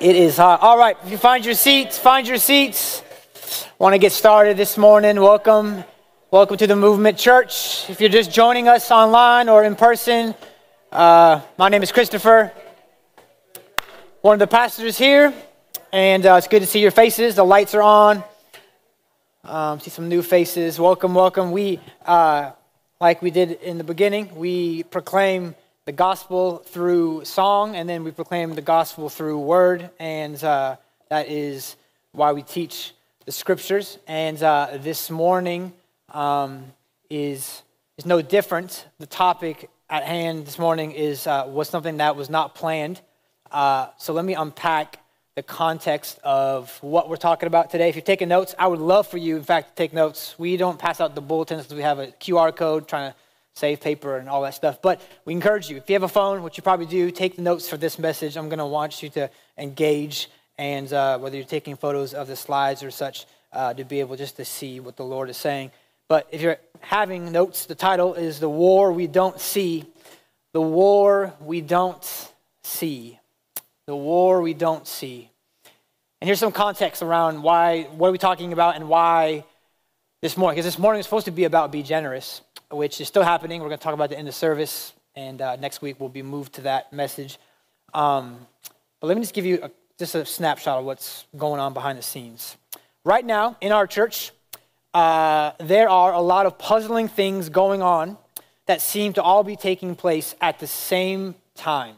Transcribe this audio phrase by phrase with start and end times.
[0.00, 0.62] It is hot.
[0.62, 3.02] All right, you find your seats, find your seats.
[3.78, 5.20] Want to get started this morning?
[5.20, 5.84] Welcome.
[6.30, 7.84] Welcome to the Movement Church.
[7.90, 10.34] If you're just joining us online or in person,
[10.90, 12.50] uh, my name is Christopher,
[14.22, 15.34] one of the pastors here,
[15.92, 17.34] and uh, it's good to see your faces.
[17.34, 18.24] The lights are on.
[19.44, 20.80] Um, see some new faces.
[20.80, 21.52] Welcome, welcome.
[21.52, 22.52] We, uh,
[23.02, 25.54] like we did in the beginning, we proclaim
[25.86, 30.76] the gospel through song, and then we proclaim the gospel through word, and uh,
[31.08, 31.76] that is
[32.12, 32.92] why we teach
[33.24, 33.98] the scriptures.
[34.06, 35.72] And uh, this morning
[36.12, 36.66] um,
[37.08, 37.62] is
[37.96, 38.86] is no different.
[38.98, 43.00] The topic at hand this morning is uh, was something that was not planned.
[43.50, 44.98] Uh, so let me unpack
[45.34, 47.88] the context of what we're talking about today.
[47.88, 50.34] If you're taking notes, I would love for you, in fact, to take notes.
[50.38, 53.16] We don't pass out the bulletins because we have a QR code trying to
[53.60, 54.80] save paper and all that stuff.
[54.80, 57.42] But we encourage you, if you have a phone, which you probably do, take the
[57.42, 58.36] notes for this message.
[58.36, 62.36] I'm going to want you to engage, and uh, whether you're taking photos of the
[62.36, 65.70] slides or such, uh, to be able just to see what the Lord is saying.
[66.08, 69.84] But if you're having notes, the title is The War We Don't See.
[70.52, 72.32] The War We Don't
[72.64, 73.18] See.
[73.86, 75.30] The War We Don't See.
[76.20, 79.44] And here's some context around why, what are we talking about and why
[80.22, 80.56] this morning.
[80.56, 83.60] Because this morning is supposed to be about be generous which is still happening.
[83.60, 86.22] We're going to talk about the end of service, and uh, next week we'll be
[86.22, 87.38] moved to that message.
[87.94, 88.46] Um,
[89.00, 91.98] but let me just give you a, just a snapshot of what's going on behind
[91.98, 92.56] the scenes.
[93.04, 94.32] Right now, in our church,
[94.94, 98.18] uh, there are a lot of puzzling things going on
[98.66, 101.96] that seem to all be taking place at the same time.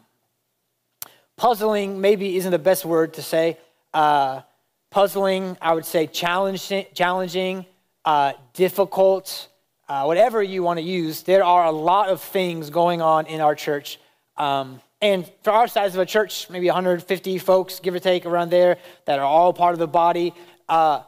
[1.37, 3.59] Puzzling maybe isn't the best word to say.
[3.93, 4.43] Uh,
[4.91, 7.67] puzzling, I would say challenging, challenging
[8.05, 9.49] uh, difficult,
[9.93, 13.43] uh, whatever you want to use, there are a lot of things going on in
[13.43, 14.01] our church.
[14.39, 18.49] Um, and for our size of a church, maybe 150 folks, give or take, around
[18.49, 20.33] there, that are all part of the body,
[20.67, 21.03] uh,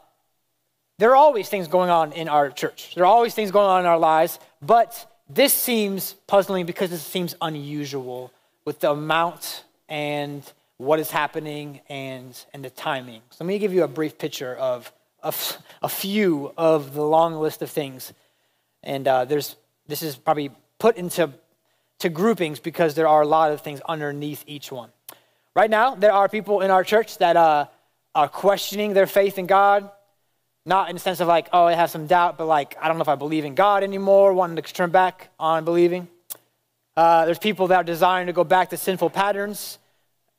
[0.99, 2.93] there are always things going on in our church.
[2.93, 6.99] There are always things going on in our lives, but this seems puzzling because it
[6.99, 8.31] seems unusual
[8.65, 10.43] with the amount and
[10.77, 13.21] what is happening and, and the timing.
[13.31, 14.91] So let me give you a brief picture of
[15.23, 18.13] a, f- a few of the long list of things
[18.85, 19.55] and uh, there's,
[19.87, 21.31] this is probably put into
[21.99, 24.89] to groupings because there are a lot of things underneath each one.
[25.55, 27.67] Right now, there are people in our church that uh,
[28.13, 29.89] are questioning their faith in God,
[30.65, 32.97] not in the sense of like, oh, I have some doubt, but like, I don't
[32.97, 36.07] know if I believe in God anymore, wanting to turn back on believing.
[36.97, 39.79] Uh, there's people that are desiring to go back to sinful patterns.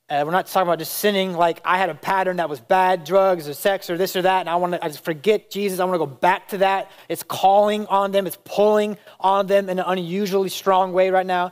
[0.09, 3.03] Uh, we're not talking about just sinning like I had a pattern that was bad,
[3.03, 5.81] drugs or sex or this or that, and I want to I just forget Jesus.
[5.81, 6.93] I want to go back to that.
[7.09, 11.50] It's calling on them, it's pulling on them in an unusually strong way right now.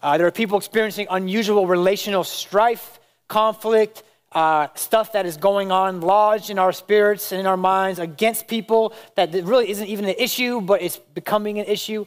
[0.00, 6.00] Uh, there are people experiencing unusual relational strife, conflict, uh, stuff that is going on
[6.00, 10.14] lodged in our spirits and in our minds against people that really isn't even an
[10.16, 12.06] issue, but it's becoming an issue.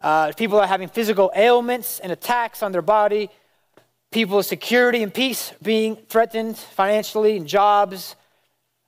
[0.00, 3.30] Uh, people are having physical ailments and attacks on their body
[4.12, 8.14] people's security and peace being threatened financially and jobs,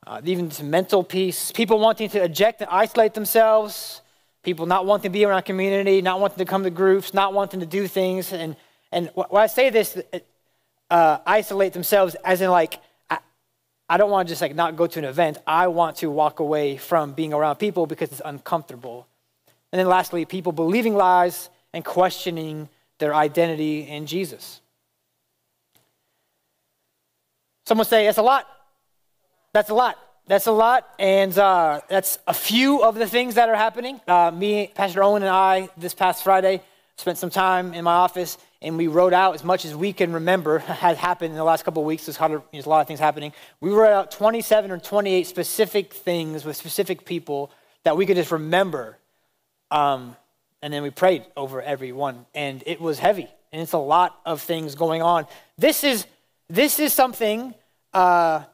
[0.07, 4.03] uh, even mental peace, people wanting to eject and isolate themselves,
[4.43, 7.61] people not wanting to be around community, not wanting to come to groups, not wanting
[7.61, 8.33] to do things.
[8.33, 8.55] And,
[8.93, 9.99] and when I say this,
[10.91, 13.19] uh, isolate themselves as in like, I,
[13.89, 15.39] I don't want to just like not go to an event.
[15.47, 19.09] I want to walk away from being around people because it's uncomfortable.
[19.73, 22.69] And then lastly, people believing lies and questioning
[22.99, 24.61] their identity in Jesus.
[27.67, 28.47] Someone say, that's a lot.
[29.53, 29.99] That's a lot.
[30.27, 30.89] That's a lot.
[30.99, 34.01] And uh, that's a few of the things that are happening.
[34.07, 36.63] Uh, me, Pastor Owen, and I, this past Friday,
[36.97, 40.13] spent some time in my office and we wrote out as much as we can
[40.13, 42.07] remember had happened in the last couple of weeks.
[42.07, 42.19] There's,
[42.53, 43.33] there's a lot of things happening.
[43.61, 47.51] We wrote out 27 or 28 specific things with specific people
[47.85, 48.99] that we could just remember.
[49.71, 50.17] Um,
[50.63, 52.25] and then we prayed over every one.
[52.35, 53.29] And it was heavy.
[53.53, 55.27] And it's a lot of things going on.
[55.59, 56.07] This is
[56.55, 57.53] this is something
[57.93, 58.45] uh,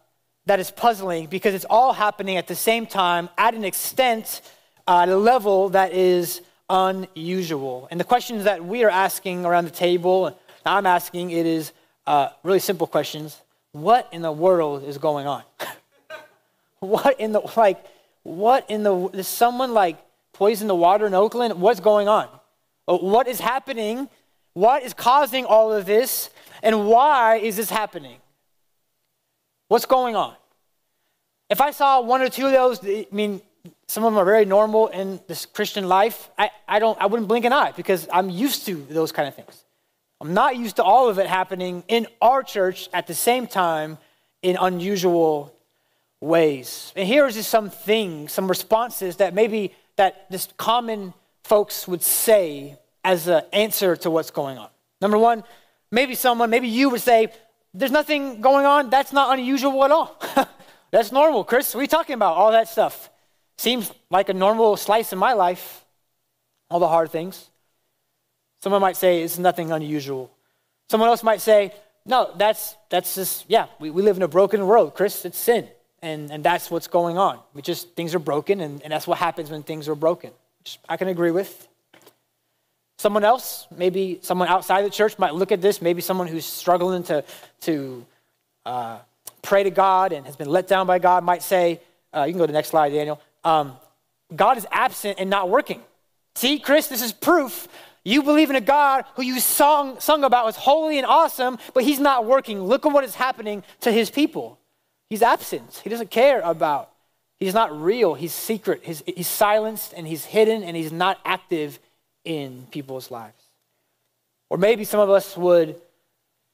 [0.47, 4.41] that is puzzling because it's all happening at the same time at an extent,
[4.89, 6.41] uh, at a level that is
[6.71, 7.89] unusual.
[7.91, 11.73] And the questions that we are asking around the table, I'm asking, it is
[12.07, 13.39] uh, really simple questions.
[13.73, 15.43] What in the world is going on?
[16.81, 17.85] what in the, like,
[18.23, 19.99] what in the, is someone like
[20.33, 21.61] poison the water in Oakland?
[21.61, 22.29] What's going on?
[22.87, 24.09] What is happening?
[24.55, 26.31] What is causing all of this?
[26.63, 28.19] And why is this happening?
[29.69, 30.35] What's going on?
[31.49, 33.41] If I saw one or two of those, I mean,
[33.89, 36.31] some of them are very normal in this Christian life.
[36.39, 39.35] I, I, don't, I wouldn't blink an eye because I'm used to those kind of
[39.35, 39.65] things.
[40.21, 43.99] I'm not used to all of it happening in our church at the same time
[44.43, 45.55] in unusual
[46.21, 46.93] ways.
[46.95, 52.03] And here is just some things, some responses that maybe that just common folks would
[52.03, 54.69] say as an answer to what's going on.
[55.01, 55.43] Number one,
[55.91, 57.33] maybe someone, maybe you would say,
[57.75, 58.91] There's nothing going on.
[58.91, 60.21] That's not unusual at all.
[60.91, 61.75] That's normal, Chris.
[61.75, 62.37] What are you talking about?
[62.37, 63.11] All that stuff.
[63.59, 65.85] Seems like a normal slice in my life,
[66.71, 67.51] all the hard things.
[68.63, 70.31] Someone might say it's nothing unusual.
[70.91, 71.73] Someone else might say,
[72.05, 75.25] no, that's, that's just, yeah, we, we live in a broken world, Chris.
[75.25, 75.69] It's sin.
[76.03, 77.39] And, and that's what's going on.
[77.55, 80.31] We just, things are broken, and, and that's what happens when things are broken.
[80.61, 81.69] Which I can agree with.
[83.01, 85.81] Someone else, maybe someone outside the church, might look at this.
[85.81, 87.25] Maybe someone who's struggling to,
[87.63, 88.05] to
[88.67, 88.99] uh,
[89.41, 91.81] pray to God and has been let down by God might say,
[92.15, 93.19] uh, you can go to the next slide, Daniel.
[93.43, 93.79] Um,
[94.37, 95.81] God is absent and not working.
[96.35, 97.69] See, Chris, this is proof.
[98.05, 101.85] You believe in a God who you sung, sung about was holy and awesome, but
[101.85, 102.61] he's not working.
[102.61, 104.59] Look at what is happening to his people.
[105.09, 105.81] He's absent.
[105.83, 106.91] He doesn't care about.
[107.39, 108.13] He's not real.
[108.13, 108.83] He's secret.
[108.85, 111.79] He's, he's silenced and he's hidden and he's not active
[112.25, 113.43] in people's lives.
[114.49, 115.81] Or maybe some of us would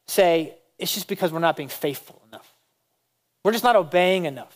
[0.06, 2.52] say, it's just because we're not being faithful enough.
[3.42, 4.54] We're just not obeying enough.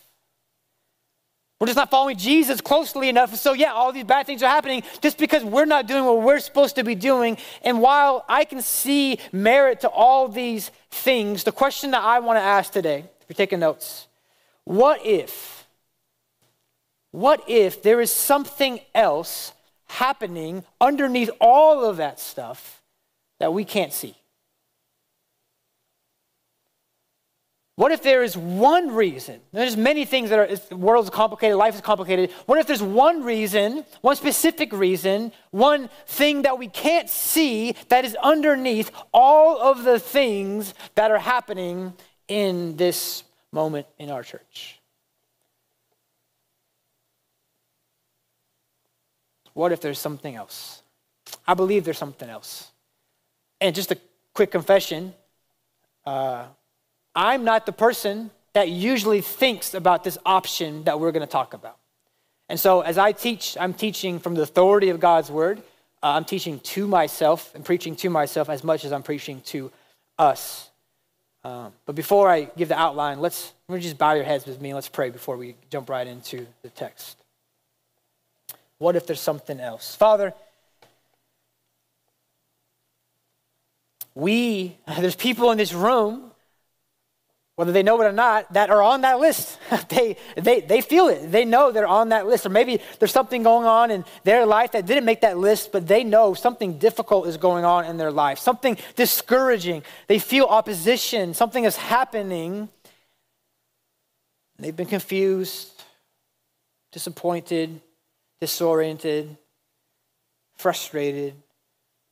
[1.59, 3.35] We're just not following Jesus closely enough.
[3.35, 6.39] So, yeah, all these bad things are happening just because we're not doing what we're
[6.39, 7.37] supposed to be doing.
[7.61, 12.37] And while I can see merit to all these things, the question that I want
[12.37, 14.07] to ask today, if you're taking notes,
[14.63, 15.67] what if,
[17.11, 19.53] what if there is something else
[19.91, 22.81] happening underneath all of that stuff
[23.39, 24.15] that we can't see?
[27.75, 29.39] What if there is one reason?
[29.53, 32.31] There's many things that are, the world is complicated, life is complicated.
[32.45, 38.05] What if there's one reason, one specific reason, one thing that we can't see that
[38.05, 41.93] is underneath all of the things that are happening
[42.27, 44.80] in this moment in our church?
[49.53, 50.81] What if there's something else?
[51.47, 52.71] I believe there's something else.
[53.59, 53.97] And just a
[54.33, 55.13] quick confession.
[56.05, 56.45] Uh,
[57.15, 61.53] I'm not the person that usually thinks about this option that we're going to talk
[61.53, 61.77] about.
[62.49, 65.59] And so, as I teach, I'm teaching from the authority of God's word.
[66.03, 69.71] Uh, I'm teaching to myself and preaching to myself as much as I'm preaching to
[70.17, 70.69] us.
[71.43, 74.75] Um, but before I give the outline, let's just bow your heads with me and
[74.75, 77.20] let's pray before we jump right into the text.
[78.81, 79.93] What if there's something else?
[79.95, 80.33] Father,
[84.15, 86.31] we, there's people in this room
[87.55, 89.59] whether they know it or not, that are on that list.
[89.89, 91.31] they, they, they feel it.
[91.31, 92.43] They know they're on that list.
[92.43, 95.87] Or maybe there's something going on in their life that didn't make that list, but
[95.87, 99.83] they know something difficult is going on in their life, something discouraging.
[100.07, 102.67] They feel opposition, something is happening.
[104.57, 105.83] They've been confused,
[106.91, 107.79] disappointed,
[108.41, 109.37] disoriented,
[110.57, 111.35] frustrated,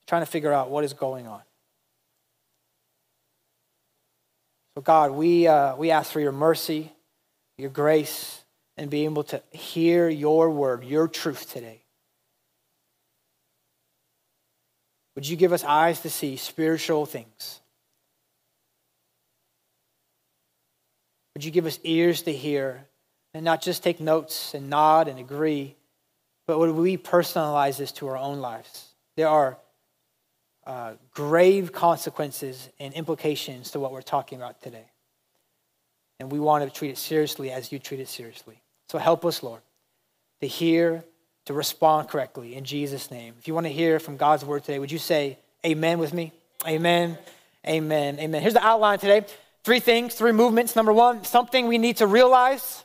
[0.07, 1.41] trying to figure out what is going on.
[4.75, 6.93] So, God, we, uh, we ask for your mercy,
[7.57, 8.43] your grace,
[8.77, 11.81] and be able to hear your word, your truth today.
[15.15, 17.59] Would you give us eyes to see spiritual things?
[21.35, 22.85] Would you give us ears to hear
[23.33, 25.75] and not just take notes and nod and agree,
[26.49, 28.87] but would we personalize this to our own lives?
[29.15, 29.59] There are
[30.65, 34.85] uh, grave consequences and implications to what we're talking about today.
[36.19, 38.63] And we want to treat it seriously as you treat it seriously.
[38.87, 39.61] So help us, Lord,
[40.41, 41.03] to hear,
[41.45, 43.35] to respond correctly in Jesus' name.
[43.37, 46.31] If you want to hear from God's word today, would you say amen with me?
[46.67, 47.15] Amen.
[47.67, 48.17] Amen.
[48.17, 48.41] Amen.
[48.41, 49.23] Here's the outline today
[49.63, 50.75] three things, three movements.
[50.75, 52.83] Number one, something we need to realize.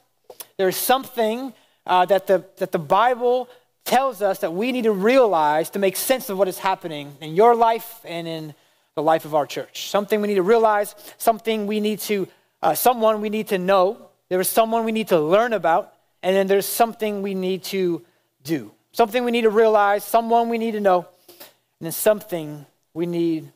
[0.58, 1.54] There's something
[1.86, 3.48] uh, that, the, that the Bible
[3.84, 7.36] tells us that we need to realize to make sense of what is happening in
[7.36, 8.54] your life and in
[8.94, 9.90] the life of our church.
[9.90, 12.28] Something we need to realize, something we need to,
[12.62, 14.08] uh, someone we need to know.
[14.28, 18.02] There is someone we need to learn about, and then there's something we need to
[18.42, 18.72] do.
[18.92, 22.64] Something we need to realize, someone we need to know, and then something
[22.94, 23.50] we need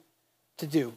[0.58, 0.92] to do.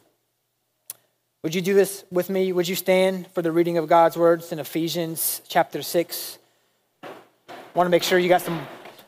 [1.42, 2.52] Would you do this with me?
[2.52, 6.38] Would you stand for the reading of God's words in Ephesians chapter 6?
[7.74, 8.66] Want to make sure you got some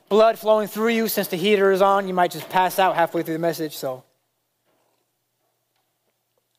[0.09, 2.09] blood flowing through you since the heater is on.
[2.09, 3.77] You might just pass out halfway through the message.
[3.77, 4.05] So,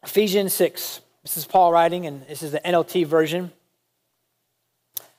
[0.04, 1.02] Ephesians 6.
[1.24, 3.52] This is Paul writing, and this is the NLT version.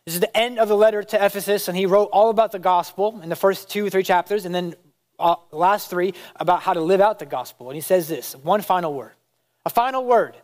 [0.04, 2.60] This is the end of the letter to Ephesus, and he wrote all about the
[2.60, 4.76] gospel in the first two, three chapters, and then
[5.18, 7.68] uh, the last three about how to live out the gospel.
[7.68, 9.14] And he says this one final word.
[9.64, 10.36] A final word.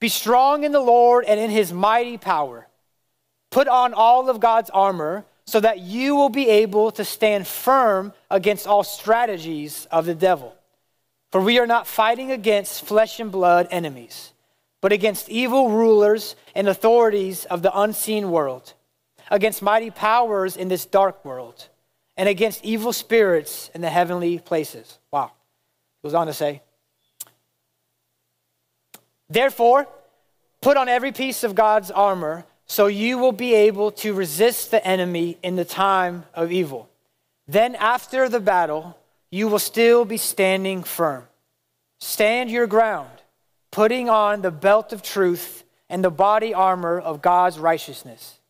[0.00, 2.66] Be strong in the Lord and in his mighty power.
[3.50, 8.12] Put on all of God's armor so that you will be able to stand firm
[8.30, 10.54] against all strategies of the devil.
[11.30, 14.32] For we are not fighting against flesh and blood enemies,
[14.80, 18.74] but against evil rulers and authorities of the unseen world,
[19.30, 21.68] against mighty powers in this dark world,
[22.16, 24.98] and against evil spirits in the heavenly places.
[25.12, 25.32] Wow.
[26.02, 26.62] Goes on to say,
[29.28, 29.88] Therefore,
[30.60, 34.84] put on every piece of God's armor so you will be able to resist the
[34.86, 36.88] enemy in the time of evil.
[37.46, 38.98] Then, after the battle,
[39.30, 41.24] you will still be standing firm.
[42.00, 43.10] Stand your ground,
[43.70, 48.40] putting on the belt of truth and the body armor of God's righteousness.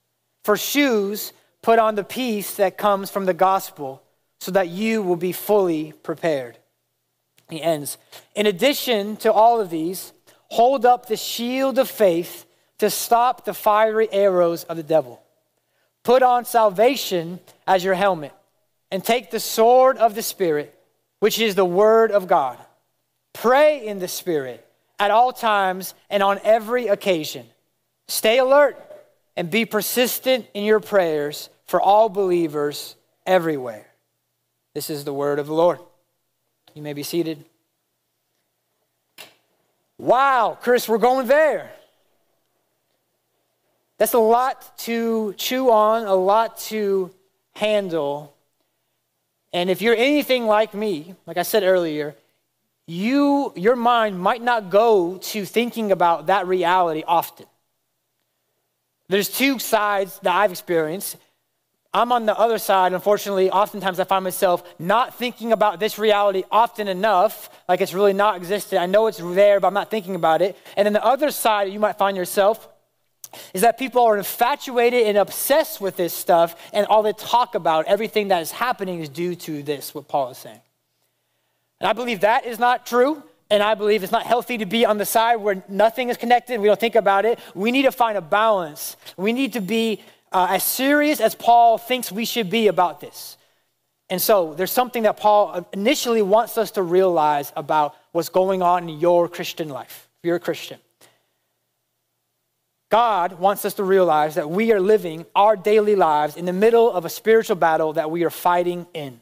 [0.45, 1.33] For shoes,
[1.63, 4.03] put on the peace that comes from the gospel
[4.41, 6.59] so that you will be fully prepared.
[7.51, 7.99] He ends.
[8.35, 10.13] In addition to all of these,
[10.49, 12.47] hold up the shield of faith
[12.79, 15.23] to stop the fiery arrows of the devil.
[16.03, 18.33] Put on salvation as your helmet
[18.91, 20.73] and take the sword of the Spirit,
[21.21, 22.59] which is the word of God.
[23.33, 24.67] Pray in the Spirit
[24.99, 27.47] at all times and on every occasion.
[28.09, 28.77] Stay alert
[29.37, 32.95] and be persistent in your prayers for all believers
[33.27, 33.87] everywhere.
[34.75, 35.81] This is the word of the Lord.
[36.75, 37.45] You may be seated.
[39.99, 41.73] Wow, Chris, we're going there.
[43.99, 47.11] That's a lot to chew on, a lot to
[47.55, 48.35] handle.
[49.53, 52.15] And if you're anything like me, like I said earlier,
[52.87, 57.47] you your mind might not go to thinking about that reality often.
[59.09, 61.17] There's two sides that I've experienced.
[61.95, 66.43] I'm on the other side, unfortunately, oftentimes I find myself not thinking about this reality
[66.51, 68.79] often enough, like it's really not existed.
[68.79, 70.59] I know it's there, but I'm not thinking about it.
[70.77, 72.69] And then the other side you might find yourself
[73.55, 77.87] is that people are infatuated and obsessed with this stuff, and all they talk about,
[77.87, 80.61] everything that is happening, is due to this, what Paul is saying.
[81.81, 83.23] And I believe that is not true.
[83.49, 86.61] And I believe it's not healthy to be on the side where nothing is connected.
[86.61, 87.39] We don't think about it.
[87.55, 88.97] We need to find a balance.
[89.17, 90.03] We need to be
[90.33, 93.37] uh, as serious as Paul thinks we should be about this.
[94.11, 98.89] And so there's something that Paul initially wants us to realize about what's going on
[98.89, 100.79] in your Christian life, if you're a Christian.
[102.89, 106.91] God wants us to realize that we are living our daily lives in the middle
[106.91, 109.21] of a spiritual battle that we are fighting in.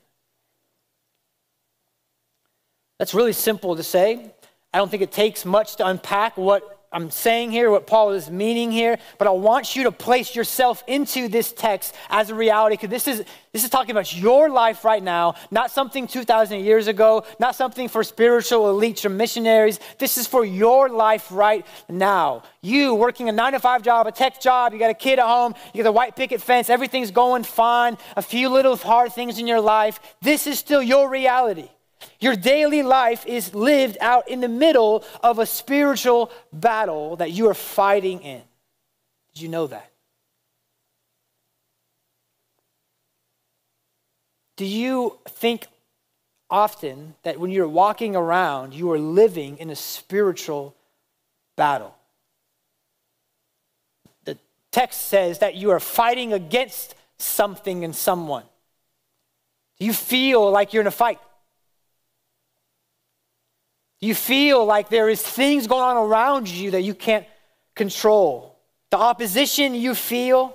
[2.99, 4.31] That's really simple to say.
[4.73, 8.31] I don't think it takes much to unpack what I'm saying here, what Paul is
[8.31, 12.75] meaning here, but I want you to place yourself into this text as a reality
[12.75, 16.87] because this is, this is talking about your life right now, not something 2,000 years
[16.87, 19.81] ago, not something for spiritual elites or missionaries.
[19.99, 22.45] This is for your life right now.
[22.63, 25.27] You working a nine to five job, a tech job, you got a kid at
[25.27, 29.41] home, you got a white picket fence, everything's going fine, a few little hard things
[29.41, 29.99] in your life.
[30.23, 31.71] This is still your reality.
[32.21, 37.49] Your daily life is lived out in the middle of a spiritual battle that you
[37.49, 38.43] are fighting in.
[39.35, 39.91] Did you know that?
[44.57, 45.67] Do you think
[46.49, 50.77] often that when you're walking around, you are living in a spiritual
[51.57, 51.95] battle?
[54.25, 54.39] The
[54.71, 58.45] text says that you are fighting against something and someone.
[59.79, 61.19] Do you feel like you're in a fight?
[64.05, 67.27] You feel like there is things going on around you that you can't
[67.75, 68.59] control.
[68.91, 70.55] The opposition you feel,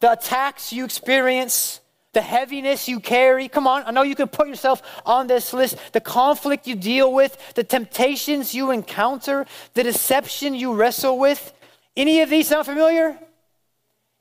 [0.00, 1.80] the attacks you experience,
[2.14, 3.48] the heaviness you carry.
[3.48, 5.76] Come on, I know you can put yourself on this list.
[5.92, 11.52] The conflict you deal with, the temptations you encounter, the deception you wrestle with.
[11.94, 13.18] Any of these sound familiar?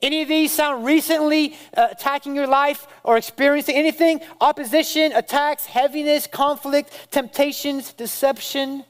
[0.01, 4.22] Any of these sound recently uh, attacking your life or experiencing anything?
[4.39, 8.84] Opposition, attacks, heaviness, conflict, temptations, deception.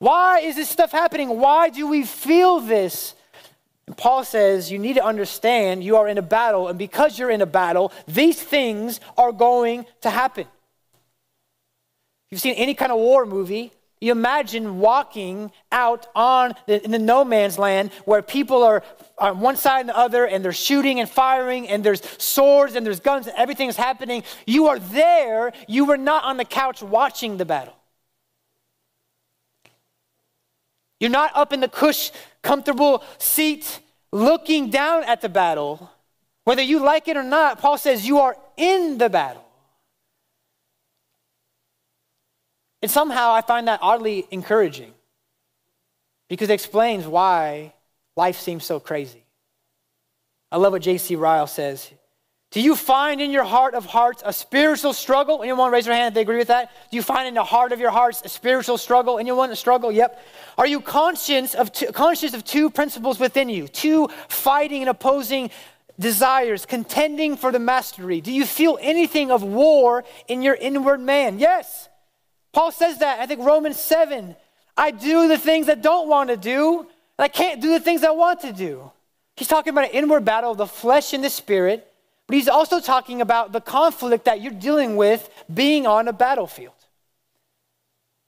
[0.00, 1.40] Why is this stuff happening?
[1.40, 3.14] Why do we feel this?
[3.86, 7.30] And Paul says you need to understand you are in a battle, and because you're
[7.30, 10.46] in a battle, these things are going to happen.
[12.26, 13.72] If you've seen any kind of war movie,
[14.04, 18.82] you imagine walking out on the, in the no man's land where people are
[19.16, 22.84] on one side and the other and they're shooting and firing and there's swords and
[22.84, 24.22] there's guns and everything is happening.
[24.46, 25.54] You are there.
[25.66, 27.74] You were not on the couch watching the battle.
[31.00, 32.10] You're not up in the cush,
[32.42, 33.80] comfortable seat
[34.12, 35.90] looking down at the battle.
[36.44, 39.43] Whether you like it or not, Paul says you are in the battle.
[42.84, 44.92] And somehow I find that oddly encouraging.
[46.28, 47.72] because it explains why
[48.14, 49.24] life seems so crazy.
[50.52, 51.16] I love what J.C.
[51.16, 51.90] Ryle says.
[52.50, 55.40] Do you find in your heart of hearts a spiritual struggle?
[55.42, 56.72] Anyone want to raise their hand if they agree with that?
[56.90, 59.18] Do you find in the heart of your hearts a spiritual struggle?
[59.18, 59.90] Anyone want a struggle?
[59.90, 60.22] Yep.
[60.58, 65.48] Are you conscious of two, conscious of two principles within you, two fighting and opposing
[65.98, 68.20] desires, contending for the mastery?
[68.20, 71.38] Do you feel anything of war in your inward man?
[71.38, 71.83] Yes.
[72.54, 73.20] Paul says that.
[73.20, 74.34] I think Romans 7.
[74.76, 78.02] I do the things I don't want to do, and I can't do the things
[78.02, 78.90] I want to do.
[79.36, 81.90] He's talking about an inward battle of the flesh and the spirit
[82.26, 86.72] but he's also talking about the conflict that you're dealing with being on a battlefield.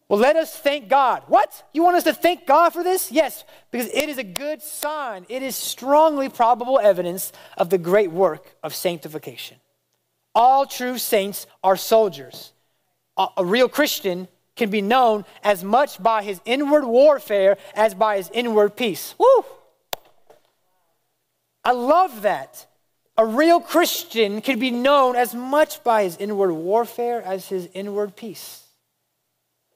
[0.09, 1.25] Well, let us thank God.
[1.27, 1.65] What?
[1.73, 3.11] You want us to thank God for this?
[3.11, 5.27] Yes, because it is a good sign.
[5.29, 9.57] It is strongly probable evidence of the great work of sanctification.
[10.35, 12.53] All true saints are soldiers.
[13.17, 18.17] A, a real Christian can be known as much by his inward warfare as by
[18.17, 19.15] his inward peace.
[19.19, 19.45] Woo!
[21.65, 22.67] I love that.
[23.19, 28.15] A real Christian can be known as much by his inward warfare as his inward
[28.15, 28.63] peace.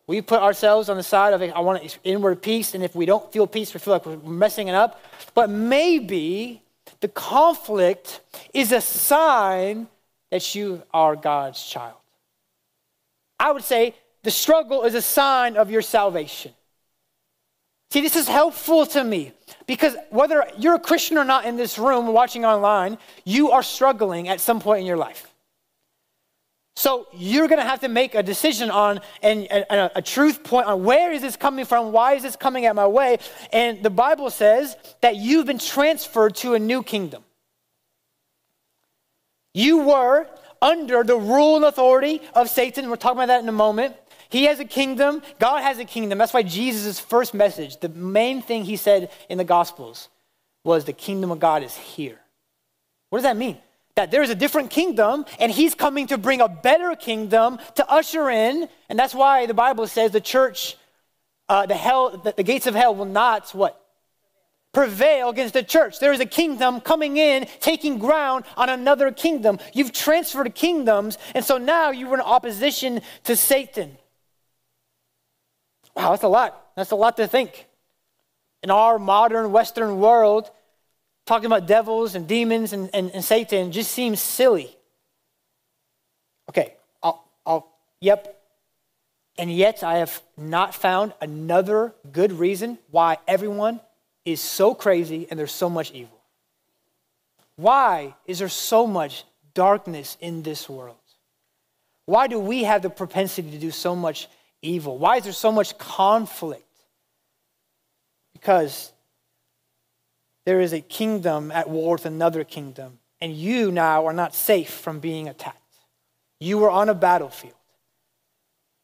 [0.07, 3.33] We put ourselves on the side of, I want inward peace, and if we don't
[3.33, 5.01] feel peace, we feel like we're messing it up.
[5.35, 6.63] But maybe
[7.01, 8.21] the conflict
[8.53, 9.87] is a sign
[10.31, 12.00] that you are God's child.
[13.41, 16.53] I would say the struggle is a sign of your salvation.
[17.91, 19.33] See, this is helpful to me
[19.67, 24.29] because whether you're a Christian or not in this room watching online, you are struggling
[24.29, 25.27] at some point in your life.
[26.77, 30.67] So you're going to have to make a decision on and, a, a truth point
[30.67, 31.91] on where is this coming from?
[31.93, 33.19] Why is this coming at my way?
[33.53, 37.25] And the Bible says that you've been transferred to a new kingdom.
[39.53, 40.29] You were
[40.63, 42.89] under the rule and authority of Satan.
[42.89, 43.97] We're talking about that in a moment.
[44.29, 46.19] He has a kingdom, God has a kingdom.
[46.19, 50.09] That's why Jesus' first message, the main thing he said in the Gospels,
[50.63, 52.21] was the kingdom of God is here.
[53.09, 53.59] What does that mean?
[53.97, 57.91] That there is a different kingdom, and he's coming to bring a better kingdom to
[57.91, 58.69] usher in.
[58.89, 60.77] And that's why the Bible says the church,
[61.49, 63.80] uh, the hell, the, the gates of hell will not what?
[64.73, 65.99] Prevail against the church.
[65.99, 69.59] There is a kingdom coming in, taking ground on another kingdom.
[69.75, 73.97] You've transferred kingdoms, and so now you're in opposition to Satan.
[75.97, 76.69] Wow, that's a lot.
[76.77, 77.67] That's a lot to think.
[78.63, 80.51] In our modern Western world,
[81.27, 84.77] talking about devils and demons and, and, and Satan just seems silly.
[86.49, 88.37] Okay, I'll, I'll, yep.
[89.39, 93.81] And yet, I have not found another good reason why everyone
[94.25, 96.21] is so crazy and there's so much evil.
[97.57, 100.97] Why is there so much darkness in this world?
[102.07, 104.29] Why do we have the propensity to do so much
[104.63, 104.99] evil?
[104.99, 106.65] Why is there so much conflict?
[108.33, 108.93] Because
[110.47, 114.71] there is a kingdom at war with another kingdom, and you now are not safe
[114.71, 115.59] from being attacked.
[116.41, 117.55] You are on a battlefield.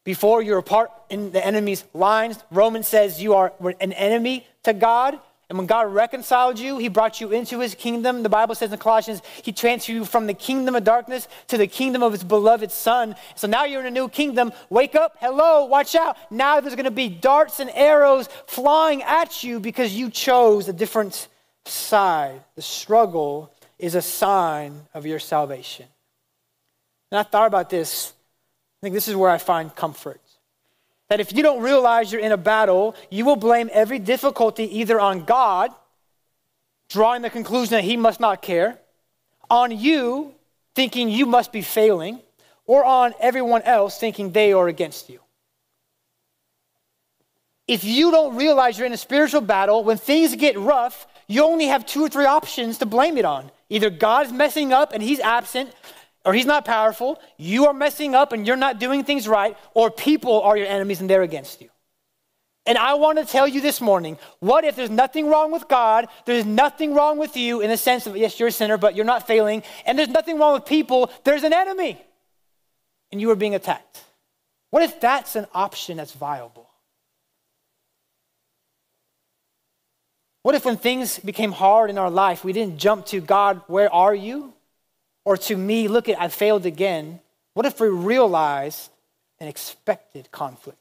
[0.06, 5.18] Before you're apart in the enemy's lines, Romans says you are an enemy to God.
[5.48, 8.22] And when God reconciled you, He brought you into His kingdom.
[8.22, 11.66] The Bible says in Colossians, He transferred you from the kingdom of darkness to the
[11.66, 13.16] kingdom of His beloved Son.
[13.34, 14.52] So now you're in a new kingdom.
[14.70, 16.16] Wake up, hello, watch out.
[16.30, 20.72] Now there's going to be darts and arrows flying at you because you chose a
[20.72, 21.26] different
[21.64, 22.44] side.
[22.54, 25.86] The struggle is a sign of your salvation.
[27.10, 28.12] And I thought about this.
[28.78, 30.20] I think this is where I find comfort.
[31.08, 35.00] That if you don't realize you're in a battle, you will blame every difficulty either
[35.00, 35.70] on God,
[36.88, 38.78] drawing the conclusion that he must not care,
[39.48, 40.34] on you,
[40.74, 42.20] thinking you must be failing,
[42.66, 45.20] or on everyone else, thinking they are against you.
[47.68, 51.66] If you don't realize you're in a spiritual battle, when things get rough, you only
[51.66, 53.50] have two or three options to blame it on.
[53.68, 55.72] Either God's messing up and he's absent,
[56.26, 59.92] or he's not powerful, you are messing up and you're not doing things right, or
[59.92, 61.70] people are your enemies and they're against you.
[62.66, 66.08] And I want to tell you this morning what if there's nothing wrong with God?
[66.24, 69.04] There's nothing wrong with you in the sense of, yes, you're a sinner, but you're
[69.04, 69.62] not failing.
[69.86, 71.12] And there's nothing wrong with people.
[71.22, 72.02] There's an enemy.
[73.12, 74.02] And you are being attacked.
[74.70, 76.68] What if that's an option that's viable?
[80.42, 83.92] What if when things became hard in our life, we didn't jump to God, where
[83.92, 84.55] are you?
[85.26, 87.18] Or to me, look at, I failed again.
[87.52, 88.90] What if we realized
[89.40, 90.78] an expected conflict?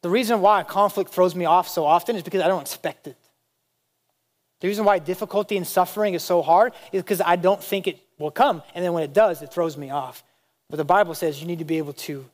[0.00, 3.18] The reason why conflict throws me off so often is because I don't expect it.
[4.60, 7.98] The reason why difficulty and suffering is so hard is because I don't think it
[8.18, 8.62] will come.
[8.74, 10.24] And then when it does, it throws me off.
[10.70, 12.24] But the Bible says you need to be able to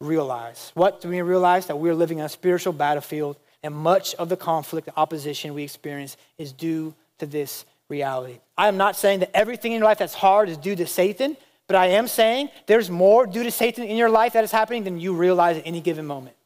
[0.00, 0.72] realize.
[0.74, 1.66] What do we realize?
[1.66, 5.62] That we're living on a spiritual battlefield, and much of the conflict and opposition we
[5.62, 8.40] experience is due to this reality.
[8.56, 11.36] I am not saying that everything in your life that's hard is due to Satan,
[11.66, 14.84] but I am saying there's more due to Satan in your life that is happening
[14.84, 16.36] than you realize at any given moment.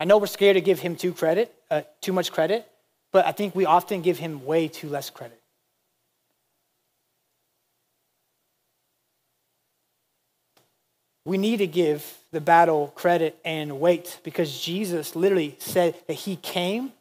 [0.00, 2.66] I know we're scared to give him too credit, uh, too much credit,
[3.12, 5.41] but I think we often give him way too less credit.
[11.24, 16.36] We need to give the battle credit and weight because Jesus literally said that he
[16.36, 16.92] came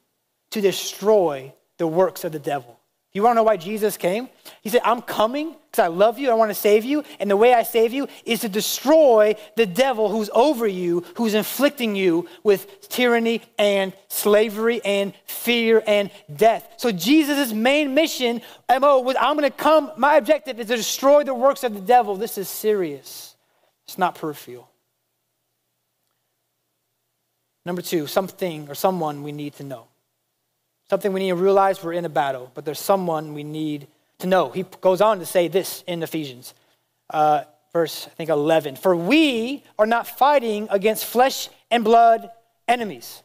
[0.52, 2.78] to destroy the works of the devil.
[3.14, 4.30] You want to know why Jesus came?
[4.62, 7.36] He said, I'm coming because I love you, I want to save you, and the
[7.36, 12.30] way I save you is to destroy the devil who's over you, who's inflicting you
[12.44, 16.76] with tyranny and slavery and fear and death.
[16.78, 21.24] So Jesus' main mission, MO, was I'm going to come, my objective is to destroy
[21.24, 22.16] the works of the devil.
[22.16, 23.31] This is serious.
[23.92, 24.70] It's not peripheral.
[27.66, 29.88] Number two, something or someone we need to know.
[30.90, 33.88] Something we need to realize we're in a battle, but there's someone we need
[34.20, 34.50] to know.
[34.50, 36.54] He goes on to say this in Ephesians,
[37.10, 38.78] uh, verse, I think, 11.
[38.78, 42.32] For we are not fighting against flesh and blood
[42.70, 43.24] enemies.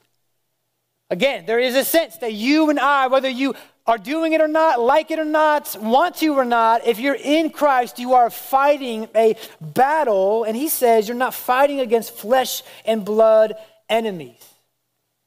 [1.08, 3.54] Again, there is a sense that you and I, whether you
[3.86, 7.14] are doing it or not, like it or not, want to or not, if you're
[7.14, 10.42] in Christ, you are fighting a battle.
[10.42, 13.54] And he says you're not fighting against flesh and blood
[13.88, 14.42] enemies.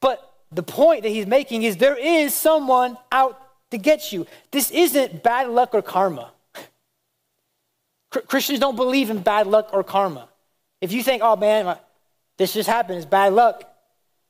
[0.02, 3.40] But the point that he's making is there is someone out
[3.70, 4.26] to get you.
[4.50, 6.30] This isn't bad luck or karma.
[8.10, 10.28] Christians don't believe in bad luck or karma.
[10.80, 11.78] If you think, oh man,
[12.36, 13.69] this just happened, it's bad luck.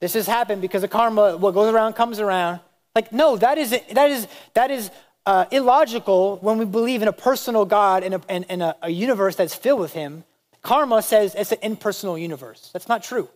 [0.00, 2.60] This has happened because of karma, what goes around comes around.
[2.94, 4.90] Like, no, that is, that is, that is
[5.26, 8.90] uh, illogical when we believe in a personal God and, a, and, and a, a
[8.90, 10.24] universe that's filled with Him.
[10.62, 12.70] Karma says it's an impersonal universe.
[12.72, 13.28] That's not true.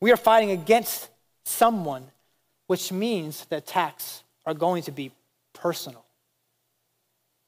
[0.00, 1.08] We are fighting against
[1.44, 2.04] someone,
[2.66, 5.12] which means that attacks are going to be
[5.52, 6.04] personal.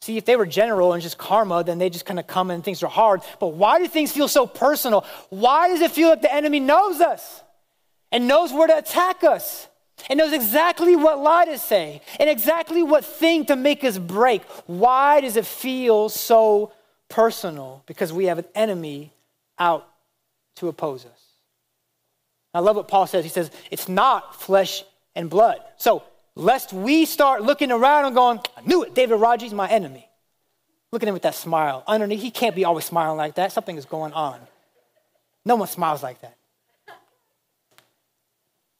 [0.00, 2.62] See, if they were general and just karma, then they just kind of come and
[2.62, 3.20] things are hard.
[3.40, 5.04] But why do things feel so personal?
[5.28, 7.42] Why does it feel like the enemy knows us
[8.10, 9.68] and knows where to attack us
[10.08, 14.42] and knows exactly what lie to say and exactly what thing to make us break?
[14.66, 16.72] Why does it feel so
[17.08, 17.82] personal?
[17.86, 19.12] Because we have an enemy
[19.58, 19.88] out
[20.56, 21.24] to oppose us.
[22.54, 23.24] I love what Paul says.
[23.24, 25.58] He says, it's not flesh and blood.
[25.76, 26.02] So,
[26.34, 30.08] lest we start looking around and going, I knew it, David Raji's my enemy.
[30.90, 31.84] Look at him with that smile.
[31.86, 33.52] Underneath, he can't be always smiling like that.
[33.52, 34.40] Something is going on.
[35.44, 36.37] No one smiles like that.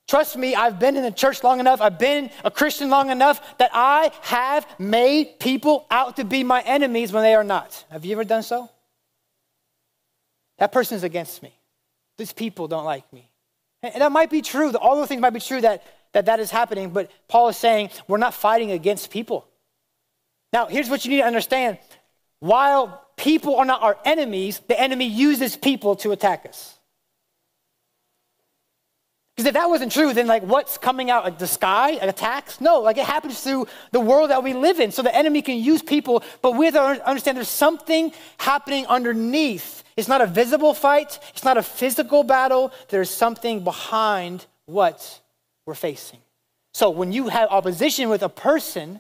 [0.09, 3.59] Trust me, I've been in the church long enough, I've been a Christian long enough
[3.59, 7.85] that I have made people out to be my enemies when they are not.
[7.91, 8.71] Have you ever done so?
[10.57, 11.53] That person is against me.
[12.17, 13.31] These people don't like me.
[13.83, 14.75] And that might be true.
[14.77, 17.91] All those things might be true that, that that is happening, but Paul is saying
[18.09, 19.47] we're not fighting against people.
[20.55, 21.79] Now, here's what you need to understand.
[22.41, 26.78] While people are not our enemies, the enemy uses people to attack us.
[29.39, 32.61] Because if that wasn't true, then like what's coming out like the sky, attacks?
[32.61, 34.91] No, like it happens through the world that we live in.
[34.91, 39.85] So the enemy can use people, but we have to understand there's something happening underneath
[39.97, 42.73] it's not a visible fight, it's not a physical battle.
[42.89, 45.21] There's something behind what
[45.67, 46.19] we're facing.
[46.73, 48.99] So when you have opposition with a person,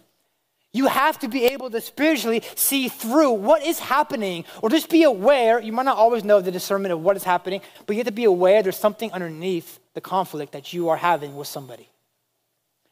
[0.78, 5.02] you have to be able to spiritually see through what is happening, or just be
[5.02, 5.60] aware.
[5.60, 8.12] You might not always know the discernment of what is happening, but you have to
[8.12, 11.90] be aware there's something underneath the conflict that you are having with somebody.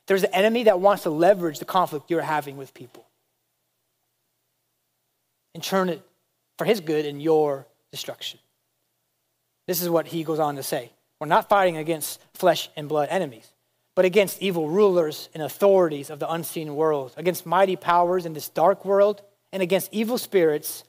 [0.06, 3.06] There's an enemy that wants to leverage the conflict you're having with people
[5.54, 6.02] and turn it
[6.58, 8.40] for his good and your destruction.
[9.66, 10.90] This is what he goes on to say.
[11.20, 13.50] We're not fighting against flesh and blood enemies,
[13.96, 18.48] but against evil rulers and authorities of the unseen world, against mighty powers in this
[18.48, 20.84] dark world, and against evil spirits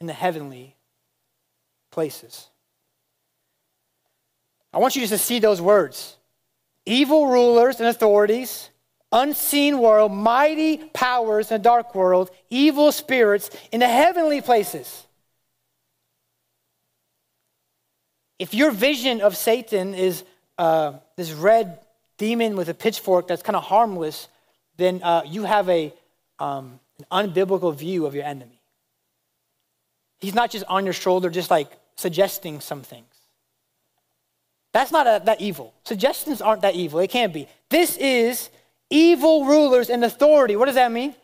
[0.00, 0.74] in the heavenly
[1.90, 2.48] places.
[4.72, 6.16] I want you just to see those words
[6.86, 8.70] evil rulers and authorities,
[9.12, 15.04] unseen world, mighty powers in the dark world, evil spirits in the heavenly places.
[18.38, 20.24] if your vision of Satan is
[20.58, 21.78] uh, this red
[22.18, 24.28] demon with a pitchfork that's kind of harmless,
[24.76, 25.92] then uh, you have a,
[26.38, 28.60] um, an unbiblical view of your enemy.
[30.20, 33.06] He's not just on your shoulder, just like suggesting some things.
[34.72, 35.72] That's not a, that evil.
[35.84, 36.98] Suggestions aren't that evil.
[37.00, 37.46] It can't be.
[37.70, 38.50] This is
[38.90, 40.56] evil rulers and authority.
[40.56, 41.14] What does that mean?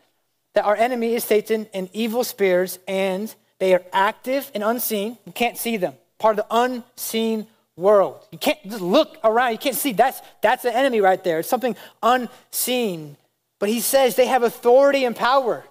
[0.54, 5.18] That our enemy is Satan and evil spirits and They are active and unseen.
[5.26, 5.94] You can't see them.
[6.18, 8.26] Part of the unseen world.
[8.30, 9.52] You can't just look around.
[9.52, 9.92] You can't see.
[9.92, 11.40] That's, that's the enemy right there.
[11.40, 13.16] It's something unseen.
[13.58, 15.64] But he says they have authority and power.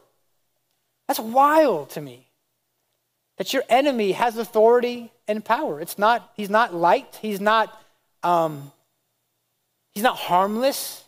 [1.08, 2.28] That's wild to me.
[3.38, 5.80] That your enemy has authority and power.
[5.80, 7.18] It's not, he's not light.
[7.22, 7.82] He's not,
[8.24, 8.72] um,
[9.92, 11.04] he's not harmless.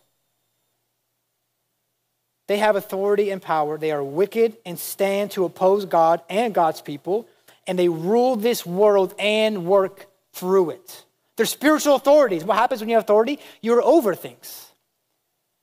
[2.48, 3.78] They have authority and power.
[3.78, 7.26] They are wicked and stand to oppose God and God's people,
[7.66, 11.06] and they rule this world and work through it.
[11.38, 12.44] They're spiritual authorities.
[12.44, 13.40] What happens when you have authority?
[13.62, 14.68] You're over things.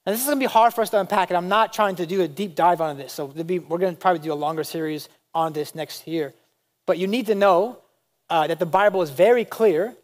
[0.04, 1.96] And this is going to be hard for us to unpack, and I'm not trying
[1.96, 3.12] to do a deep dive on this.
[3.12, 6.33] So be, we're going to probably do a longer series on this next year.
[6.87, 7.78] But you need to know
[8.31, 9.94] uh, that the Bible is very clear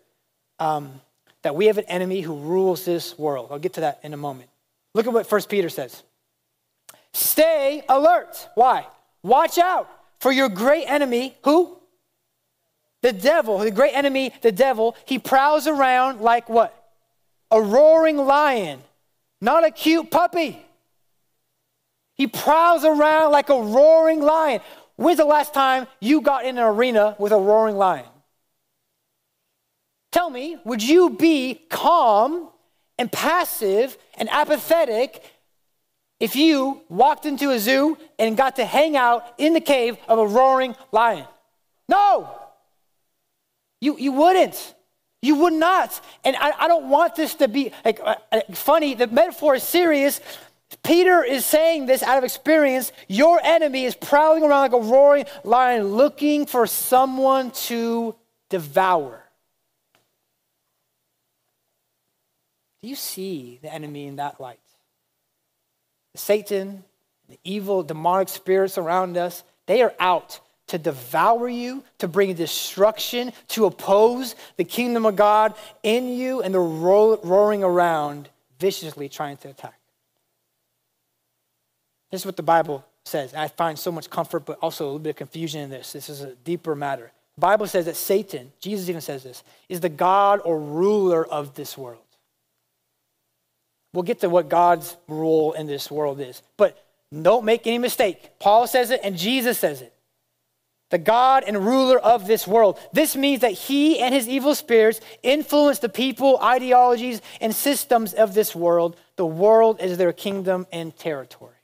[0.59, 1.01] um,
[1.43, 3.49] that we have an enemy who rules this world.
[3.51, 4.51] I'll get to that in a moment.
[4.95, 6.03] Look at what First Peter says.
[7.13, 8.49] Stay alert.
[8.55, 8.87] Why?
[9.23, 9.89] Watch out
[10.21, 11.79] for your great enemy, who?
[13.05, 14.97] The devil, the great enemy, the devil.
[15.05, 16.75] He prowls around like what?
[17.51, 18.81] A roaring lion,
[19.43, 20.65] not a cute puppy.
[22.15, 24.63] He prowls around like a roaring lion.
[24.97, 28.07] When's the last time you got in an arena with a roaring lion?
[30.11, 32.49] Tell me, would you be calm
[32.97, 35.23] and passive and apathetic
[36.21, 40.19] if you walked into a zoo and got to hang out in the cave of
[40.19, 41.27] a roaring lion?
[41.87, 42.41] No.
[43.85, 44.75] You, you wouldn't.
[45.21, 46.01] You would not.
[46.25, 48.95] And I, I don't want this to be like, uh, uh, funny.
[48.95, 50.23] The metaphor is serious.
[50.83, 52.93] Peter is saying this out of experience.
[53.09, 58.15] Your enemy is prowling around like a roaring lion looking for someone to
[58.49, 59.23] devour.
[62.81, 64.61] Do you see the enemy in that light?
[66.15, 66.85] Satan,
[67.29, 73.33] the evil demonic spirits around us, they are out to devour you, to bring destruction,
[73.49, 79.49] to oppose the kingdom of God in you, and they're roaring around viciously trying to
[79.49, 79.79] attack.
[82.11, 83.35] This is what the Bible says.
[83.35, 85.93] I find so much comfort, but also a little bit of confusion in this.
[85.93, 87.11] This is a deeper matter.
[87.37, 91.55] The Bible says that Satan, Jesus even says this, is the God or ruler of
[91.55, 91.99] this world.
[93.93, 96.43] We'll get to what God's role in this world is.
[96.57, 96.85] But
[97.23, 98.39] don't make any mistake.
[98.41, 99.94] Paul says it and Jesus says it.
[100.91, 102.79] The God and ruler of this world.
[102.93, 108.35] This means that he and his evil spirits influence the people, ideologies, and systems of
[108.35, 108.97] this world.
[109.17, 111.55] The world is their kingdom and territory.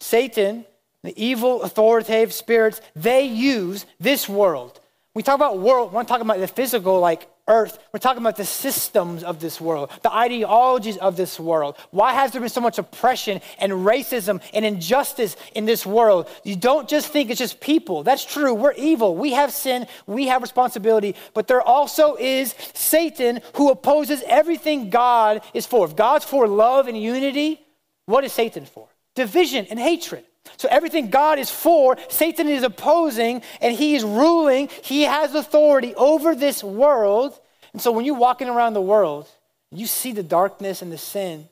[0.00, 0.66] Satan,
[1.02, 4.79] the evil authoritative spirits, they use this world.
[5.14, 7.80] We talk about world, we're not talking about the physical, like earth.
[7.92, 11.76] We're talking about the systems of this world, the ideologies of this world.
[11.90, 16.28] Why has there been so much oppression and racism and injustice in this world?
[16.44, 18.04] You don't just think it's just people.
[18.04, 18.54] That's true.
[18.54, 19.16] We're evil.
[19.16, 19.88] We have sin.
[20.06, 21.16] We have responsibility.
[21.34, 25.84] But there also is Satan who opposes everything God is for.
[25.84, 27.60] If God's for love and unity,
[28.06, 28.86] what is Satan for?
[29.16, 30.24] Division and hatred.
[30.56, 34.68] So everything God is for, Satan is opposing and he is ruling.
[34.82, 37.38] He has authority over this world.
[37.72, 39.28] And so when you're walking around the world,
[39.70, 41.48] you see the darkness and the sin.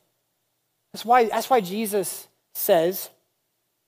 [0.93, 3.11] That's why, that's why Jesus says,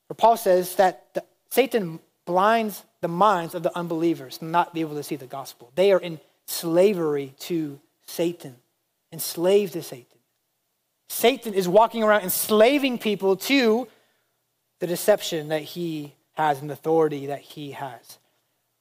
[0.08, 4.80] or Paul says, that the, Satan blinds the minds of the unbelievers to not be
[4.80, 5.72] able to see the gospel.
[5.74, 8.56] They are in slavery to Satan,
[9.12, 10.18] enslaved to Satan.
[11.08, 13.88] Satan is walking around enslaving people to
[14.80, 18.18] the deception that he has and the authority that he has.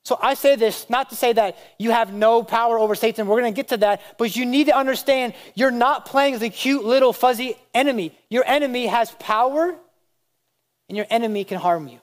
[0.05, 3.27] So I say this not to say that you have no power over Satan.
[3.27, 4.01] We're going to get to that.
[4.17, 8.17] But you need to understand you're not playing as a cute little fuzzy enemy.
[8.29, 9.75] Your enemy has power
[10.87, 11.99] and your enemy can harm you.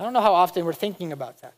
[0.00, 1.54] I don't know how often we're thinking about that.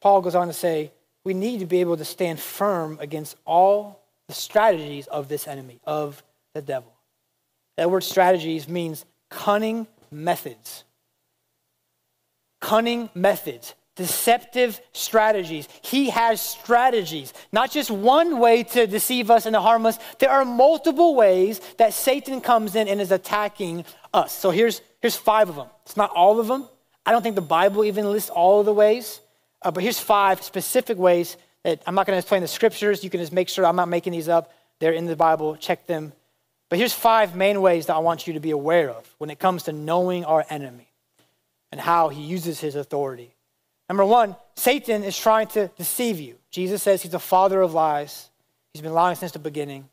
[0.00, 0.92] Paul goes on to say,
[1.24, 3.99] we need to be able to stand firm against all
[4.30, 6.22] the strategies of this enemy, of
[6.54, 6.92] the devil.
[7.76, 10.84] That word strategies means cunning methods.
[12.60, 15.66] Cunning methods, deceptive strategies.
[15.82, 19.98] He has strategies, not just one way to deceive us and to harm us.
[20.20, 24.32] There are multiple ways that Satan comes in and is attacking us.
[24.32, 25.66] So here's, here's five of them.
[25.84, 26.68] It's not all of them.
[27.04, 29.20] I don't think the Bible even lists all of the ways,
[29.62, 33.04] uh, but here's five specific ways that I'm not going to explain the scriptures.
[33.04, 34.52] You can just make sure I'm not making these up.
[34.78, 35.56] They're in the Bible.
[35.56, 36.12] Check them.
[36.68, 39.38] But here's five main ways that I want you to be aware of when it
[39.38, 40.88] comes to knowing our enemy
[41.72, 43.34] and how he uses his authority.
[43.88, 46.36] Number one, Satan is trying to deceive you.
[46.50, 48.30] Jesus says he's the father of lies.
[48.72, 49.88] He's been lying since the beginning.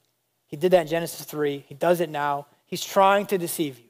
[0.47, 1.65] He did that in Genesis 3.
[1.67, 2.45] He does it now.
[2.67, 3.86] He's trying to deceive you.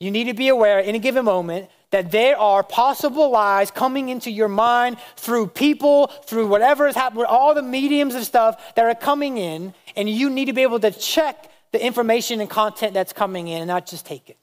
[0.00, 4.08] You need to be aware at any given moment that there are possible lies coming
[4.08, 8.74] into your mind through people, through whatever is happening, with all the mediums of stuff
[8.76, 12.48] that are coming in, and you need to be able to check the information and
[12.48, 14.38] content that's coming in and not just take it.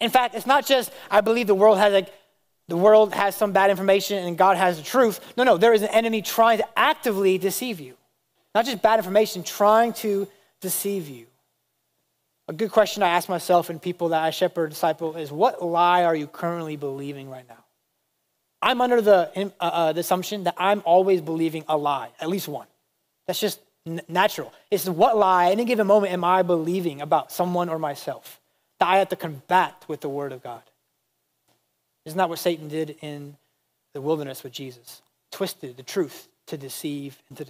[0.00, 2.12] In fact, it's not just I believe the world has like
[2.68, 5.20] the world has some bad information and God has the truth.
[5.36, 7.96] No, no, there is an enemy trying to actively deceive you.
[8.54, 10.28] Not just bad information, trying to
[10.60, 11.26] deceive you.
[12.48, 16.04] A good question I ask myself and people that I shepherd disciple is what lie
[16.04, 17.64] are you currently believing right now?
[18.60, 22.48] I'm under the, uh, uh, the assumption that I'm always believing a lie, at least
[22.48, 22.66] one.
[23.26, 24.52] That's just n- natural.
[24.70, 28.40] It's what lie, any given moment, am I believing about someone or myself
[28.80, 30.62] that I have to combat with the Word of God?
[32.04, 33.36] Isn't that what Satan did in
[33.92, 35.02] the wilderness with Jesus?
[35.30, 37.46] Twisted the truth to deceive and to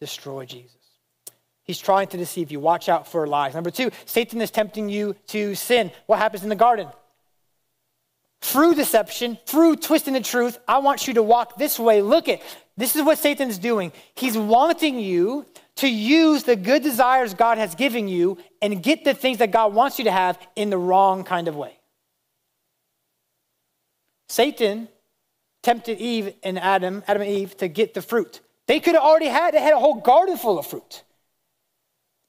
[0.00, 0.77] destroy Jesus.
[1.68, 2.60] He's trying to deceive you.
[2.60, 3.54] Watch out for lies.
[3.54, 5.92] Number two, Satan is tempting you to sin.
[6.06, 6.88] What happens in the garden?
[8.40, 12.00] Through deception, through twisting the truth, I want you to walk this way.
[12.00, 12.40] Look at
[12.78, 13.92] this is what Satan's doing.
[14.14, 15.44] He's wanting you
[15.76, 19.74] to use the good desires God has given you and get the things that God
[19.74, 21.78] wants you to have in the wrong kind of way.
[24.30, 24.88] Satan
[25.62, 28.40] tempted Eve and Adam, Adam and Eve, to get the fruit.
[28.66, 31.02] They could have already had, they had a whole garden full of fruit.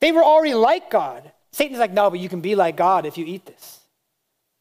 [0.01, 1.31] They were already like God.
[1.51, 3.79] Satan's like, no, but you can be like God if you eat this.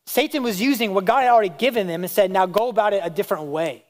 [0.07, 3.03] Satan was using what God had already given them and said, now go about it
[3.05, 3.85] a different way.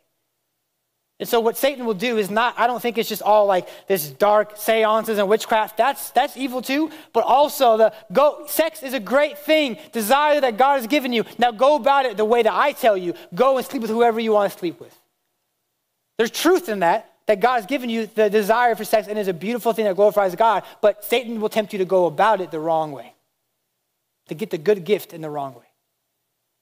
[1.20, 3.68] And so what Satan will do is not, I don't think it's just all like
[3.88, 5.76] this dark seances and witchcraft.
[5.76, 6.92] That's that's evil too.
[7.12, 9.78] But also the go sex is a great thing.
[9.92, 11.24] Desire that God has given you.
[11.36, 13.14] Now go about it the way that I tell you.
[13.34, 14.96] Go and sleep with whoever you want to sleep with.
[16.18, 19.28] There's truth in that, that God has given you the desire for sex and is
[19.28, 22.50] a beautiful thing that glorifies God, but Satan will tempt you to go about it
[22.50, 23.14] the wrong way.
[24.28, 25.66] To get the good gift in the wrong way.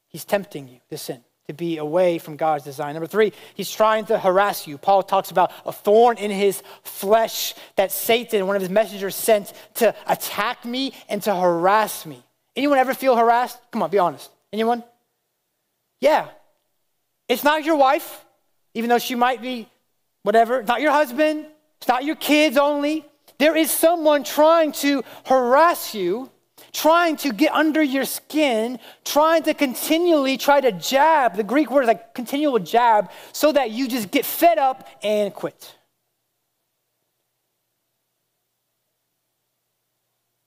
[0.08, 2.94] He's tempting you to sin to be away from God's design.
[2.94, 4.76] Number three, he's trying to harass you.
[4.78, 9.52] Paul talks about a thorn in his flesh that Satan, one of his messengers, sent
[9.74, 12.20] to attack me and to harass me.
[12.56, 13.58] Anyone ever feel harassed?
[13.70, 14.28] Come on, be honest.
[14.52, 14.82] Anyone?
[16.00, 16.26] Yeah.
[17.28, 18.24] It's not your wife,
[18.74, 19.68] even though she might be
[20.26, 20.62] whatever.
[20.62, 21.46] Not your husband.
[21.78, 23.04] It's not your kids only.
[23.38, 26.30] There is someone trying to harass you
[26.72, 31.34] trying to get under your skin, trying to continually try to jab.
[31.34, 35.32] The Greek word is like continual jab, so that you just get fed up and
[35.32, 35.74] quit.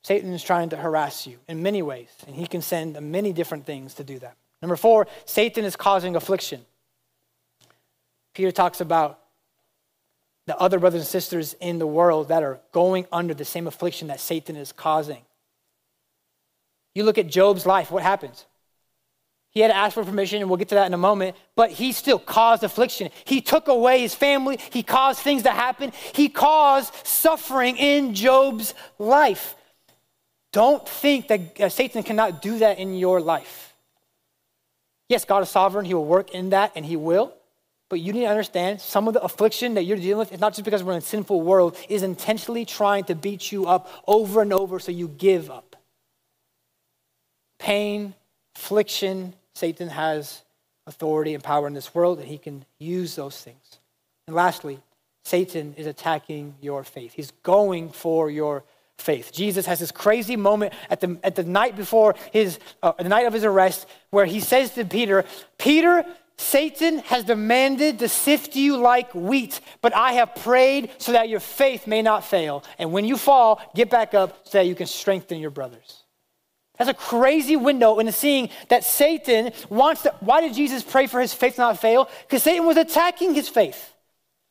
[0.04, 3.66] Satan is trying to harass you in many ways, and he can send many different
[3.66, 4.36] things to do that.
[4.62, 6.66] Number four, Satan is causing affliction.
[8.34, 9.20] Peter talks about
[10.50, 14.08] the other brothers and sisters in the world that are going under the same affliction
[14.08, 15.22] that Satan is causing.
[16.96, 18.48] You look at Job's life, what happens?
[19.52, 21.70] He had to ask for permission, and we'll get to that in a moment, but
[21.70, 23.12] he still caused affliction.
[23.26, 28.74] He took away his family, he caused things to happen, he caused suffering in Job's
[28.98, 29.54] life.
[30.52, 33.76] Don't think that uh, Satan cannot do that in your life.
[35.10, 37.36] Yes, God is sovereign, he will work in that, and he will.
[37.90, 40.54] But you need to understand some of the affliction that you're dealing with it's not
[40.54, 44.42] just because we're in a sinful world, is intentionally trying to beat you up over
[44.42, 45.70] and over so you give up
[47.60, 48.16] pain,
[48.56, 49.36] affliction.
[49.54, 50.42] Satan has
[50.88, 53.80] authority and power in this world, and he can use those things.
[54.26, 54.80] And lastly,
[55.24, 57.14] Satan is attacking your faith.
[57.14, 58.64] He's going for your
[58.98, 59.32] faith.
[59.32, 63.28] Jesus has this crazy moment at the, at the night before his, uh, the night
[63.28, 65.26] of his arrest, where he says to Peter,
[65.58, 66.06] Peter,
[66.40, 71.42] Satan has demanded to sift you like wheat, but I have prayed so that your
[71.42, 72.64] faith may not fail.
[72.80, 76.04] And when you fall, get back up so that you can strengthen your brothers.
[76.78, 80.16] That's a crazy window into seeing that Satan wants to.
[80.22, 82.10] Why did Jesus pray for his faith not fail?
[82.22, 83.94] Because Satan was attacking his faith.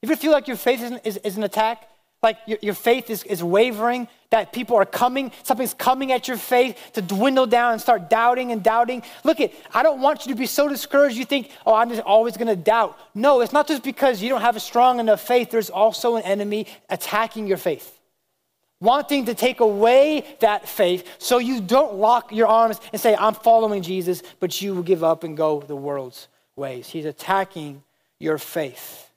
[0.03, 1.89] If you feel like your faith is, is, is an attack,
[2.23, 6.37] like your, your faith is, is wavering, that people are coming, something's coming at your
[6.37, 9.03] faith to dwindle down and start doubting and doubting.
[9.25, 12.03] Look at, I don't want you to be so discouraged you think, oh, I'm just
[12.03, 12.99] always gonna doubt.
[13.15, 16.25] No, it's not just because you don't have a strong enough faith, there's also an
[16.25, 17.99] enemy attacking your faith
[18.81, 23.35] wanting to take away that faith so you don't lock your arms and say, I'm
[23.35, 26.89] following Jesus, but you will give up and go the world's ways.
[26.89, 27.83] He's attacking
[28.19, 29.11] your faith,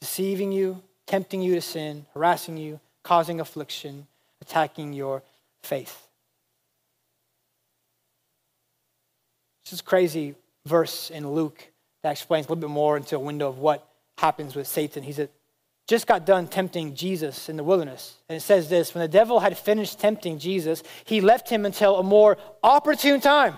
[0.00, 4.06] deceiving you, tempting you to sin, harassing you, causing affliction,
[4.40, 5.24] attacking your
[5.60, 6.06] faith.
[9.64, 10.36] This is crazy
[10.66, 11.66] verse in Luke
[12.04, 13.88] that explains a little bit more into a window of what
[14.18, 15.02] happens with Satan.
[15.02, 15.18] He's
[15.88, 18.14] just got done tempting Jesus in the wilderness.
[18.28, 21.96] And it says this when the devil had finished tempting Jesus, he left him until
[21.96, 23.54] a more opportune time.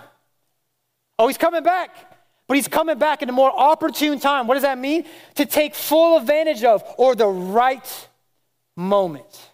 [1.19, 2.12] Oh, he's coming back.
[2.47, 4.47] But he's coming back in a more opportune time.
[4.47, 5.05] What does that mean?
[5.35, 8.07] To take full advantage of or the right
[8.75, 9.49] moment.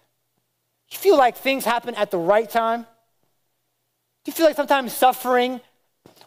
[0.90, 2.82] You feel like things happen at the right time?
[2.82, 2.86] Do
[4.26, 5.60] you feel like sometimes suffering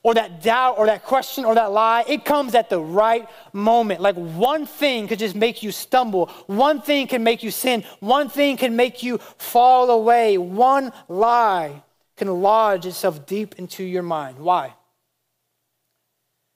[0.03, 4.01] or that doubt or that question or that lie, it comes at the right moment.
[4.01, 6.27] Like one thing could just make you stumble.
[6.47, 7.83] One thing can make you sin.
[8.01, 10.37] One thing can make you fall away.
[10.37, 11.83] One lie
[12.17, 14.37] can lodge itself deep into your mind.
[14.39, 14.73] Why?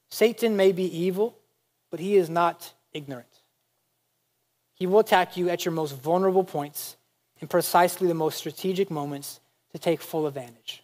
[0.10, 1.38] Satan may be evil,
[1.92, 3.28] but he is not ignorant.
[4.74, 6.98] He will attack you at your most vulnerable points
[7.40, 9.40] in precisely the most strategic moments
[9.72, 10.84] to take full advantage.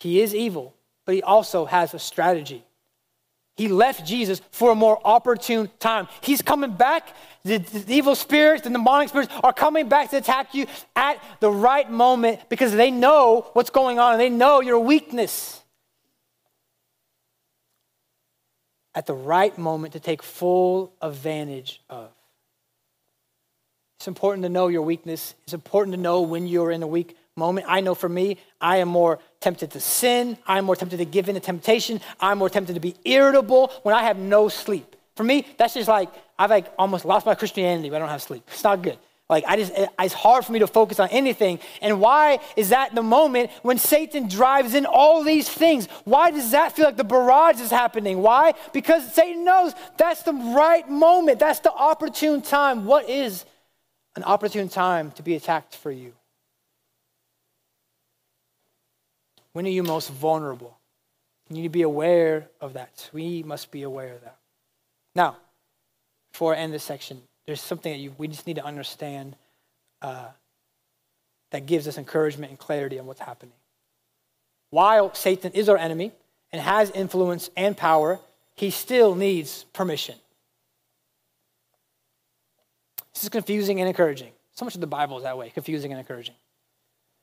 [0.00, 2.64] He is evil, but he also has a strategy.
[3.56, 6.08] He left Jesus for a more opportune time.
[6.22, 7.14] He's coming back.
[7.44, 10.66] The, the, evil spirits, the demonic spirits are coming back to attack you
[10.96, 15.59] at the right moment because they know what's going on and they know your weakness.
[18.94, 22.10] At the right moment to take full advantage of.
[23.98, 25.34] It's important to know your weakness.
[25.44, 27.66] It's important to know when you're in a weak moment.
[27.68, 30.38] I know for me, I am more tempted to sin.
[30.46, 32.00] I'm more tempted to give in to temptation.
[32.18, 34.96] I'm more tempted to be irritable when I have no sleep.
[35.16, 38.22] For me, that's just like, I've like almost lost my Christianity when I don't have
[38.22, 38.42] sleep.
[38.48, 38.98] It's not good.
[39.30, 41.60] Like, I just, it's hard for me to focus on anything.
[41.80, 45.86] And why is that the moment when Satan drives in all these things?
[46.04, 48.22] Why does that feel like the barrage is happening?
[48.22, 48.54] Why?
[48.72, 51.38] Because Satan knows that's the right moment.
[51.38, 52.86] That's the opportune time.
[52.86, 53.44] What is
[54.16, 56.12] an opportune time to be attacked for you?
[59.52, 60.76] When are you most vulnerable?
[61.48, 63.08] You need to be aware of that.
[63.12, 64.38] We must be aware of that.
[65.14, 65.36] Now,
[66.32, 69.34] before I end this section, there's something that you, we just need to understand
[70.02, 70.28] uh,
[71.50, 73.54] that gives us encouragement and clarity on what's happening.
[74.70, 76.12] While Satan is our enemy
[76.52, 78.20] and has influence and power,
[78.54, 80.14] he still needs permission.
[83.14, 84.30] This is confusing and encouraging.
[84.52, 86.36] So much of the Bible is that way confusing and encouraging.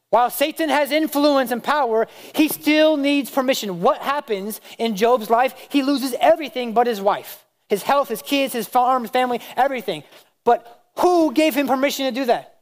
[0.10, 3.80] While Satan has influence and power, he still needs permission.
[3.80, 5.54] What happens in Job's life?
[5.70, 10.04] He loses everything but his wife, his health, his kids, his farm, his family, everything.
[10.44, 12.54] But who gave him permission to do that?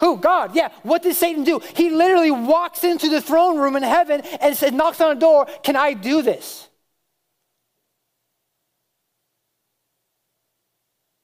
[0.00, 0.16] Who?
[0.18, 0.54] God.
[0.54, 0.70] Yeah.
[0.82, 1.60] What did Satan do?
[1.74, 5.46] He literally walks into the throne room in heaven and said, knocks on the door,
[5.62, 6.68] Can I do this?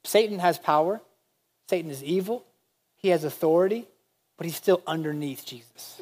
[0.04, 1.00] Satan has power.
[1.68, 2.44] Satan is evil,
[2.96, 3.86] he has authority,
[4.36, 6.00] but he's still underneath Jesus.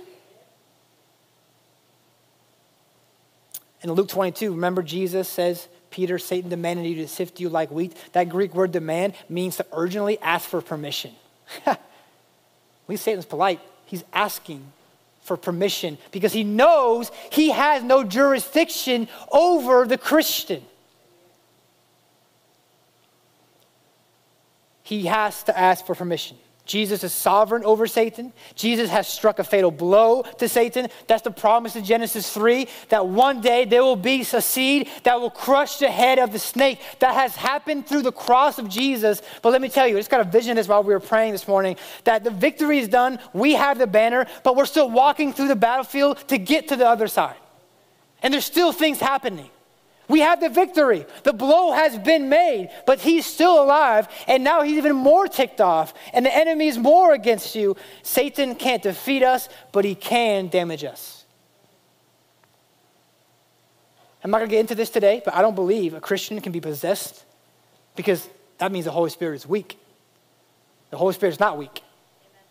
[3.83, 7.97] In Luke 22, remember Jesus says, Peter, Satan demanded you to sift you like wheat.
[8.13, 11.13] That Greek word demand means to urgently ask for permission.
[11.67, 11.81] At
[12.89, 13.61] least Satan's polite.
[13.87, 14.65] He's asking
[15.23, 20.63] for permission because he knows he has no jurisdiction over the Christian.
[24.93, 26.37] he has to ask for permission.
[26.73, 28.33] Jesus is sovereign over Satan.
[28.55, 30.89] Jesus has struck a fatal blow to Satan.
[31.07, 35.21] That's the promise in Genesis 3 that one day there will be a seed that
[35.21, 36.81] will crush the head of the snake.
[37.01, 39.21] That has happened through the cross of Jesus.
[39.43, 41.33] But let me tell you, I just got a vision this while we were praying
[41.33, 43.19] this morning that the victory is done.
[43.35, 46.89] We have the banner, but we're still walking through the battlefield to get to the
[46.89, 47.37] other side.
[48.23, 49.51] And there's still things happening.
[50.09, 51.07] We have the victory.
[51.23, 55.61] The blow has been made, but he's still alive, and now he's even more ticked
[55.61, 57.77] off, and the enemy is more against you.
[58.03, 61.25] Satan can't defeat us, but he can damage us.
[64.25, 66.53] I'm not going to get into this today, but I don't believe a Christian can
[66.53, 67.25] be possessed
[67.97, 68.29] because
[68.59, 69.79] that means the Holy Spirit is weak.
[70.91, 71.83] The Holy Spirit is not weak.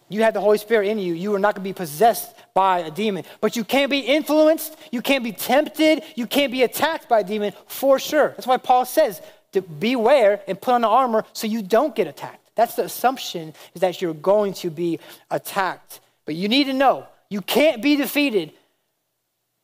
[0.10, 1.14] You have the Holy Spirit in you.
[1.14, 3.26] You are not going to be possessed by a demon.
[3.39, 4.78] But you can't be influenced.
[4.91, 6.04] You can't be tempted.
[6.16, 8.30] You can't be attacked by a demon for sure.
[8.30, 9.22] That's why Paul says
[9.54, 12.49] to beware and put on the armor so you don't get attacked.
[12.56, 14.99] That's the assumption is that you're going to be
[15.30, 15.99] attacked.
[16.26, 18.54] But you need to know you can't be defeated.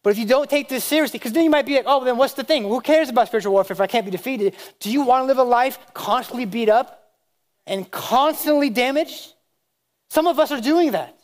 [0.04, 2.16] But if you don't take this seriously, because then you might be like, oh, then
[2.16, 2.64] what's the thing?
[2.64, 4.56] Who cares about spiritual warfare if I can't be defeated?
[4.80, 7.12] Do you want to live a life constantly beat up
[7.66, 9.34] and constantly damaged?
[10.10, 11.17] Some of us are doing that.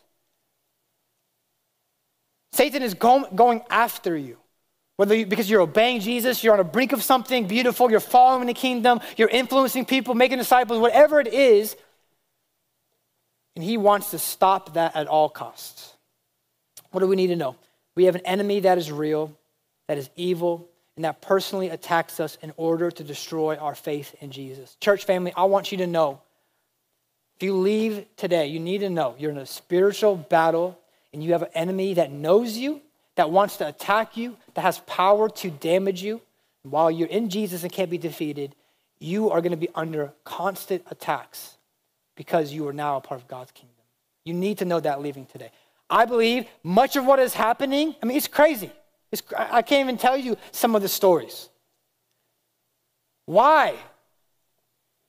[2.53, 4.37] Satan is going after you.
[4.95, 8.45] Whether you, because you're obeying Jesus, you're on the brink of something beautiful, you're following
[8.45, 11.75] the kingdom, you're influencing people, making disciples, whatever it is,
[13.55, 15.93] and he wants to stop that at all costs.
[16.91, 17.55] What do we need to know?
[17.95, 19.35] We have an enemy that is real,
[19.87, 24.29] that is evil, and that personally attacks us in order to destroy our faith in
[24.29, 24.77] Jesus.
[24.79, 26.21] Church family, I want you to know
[27.35, 30.79] If you leave today, you need to know you're in a spiritual battle
[31.13, 32.81] and you have an enemy that knows you,
[33.15, 36.21] that wants to attack you, that has power to damage you.
[36.63, 38.55] While you're in Jesus and can't be defeated,
[38.99, 41.57] you are going to be under constant attacks
[42.15, 43.75] because you are now a part of God's kingdom.
[44.25, 45.51] You need to know that leaving today.
[45.89, 48.71] I believe much of what is happening, I mean, it's crazy.
[49.11, 51.49] It's, I can't even tell you some of the stories.
[53.25, 53.75] Why?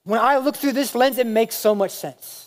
[0.03, 2.44] When I look through this lens, it makes so much sense.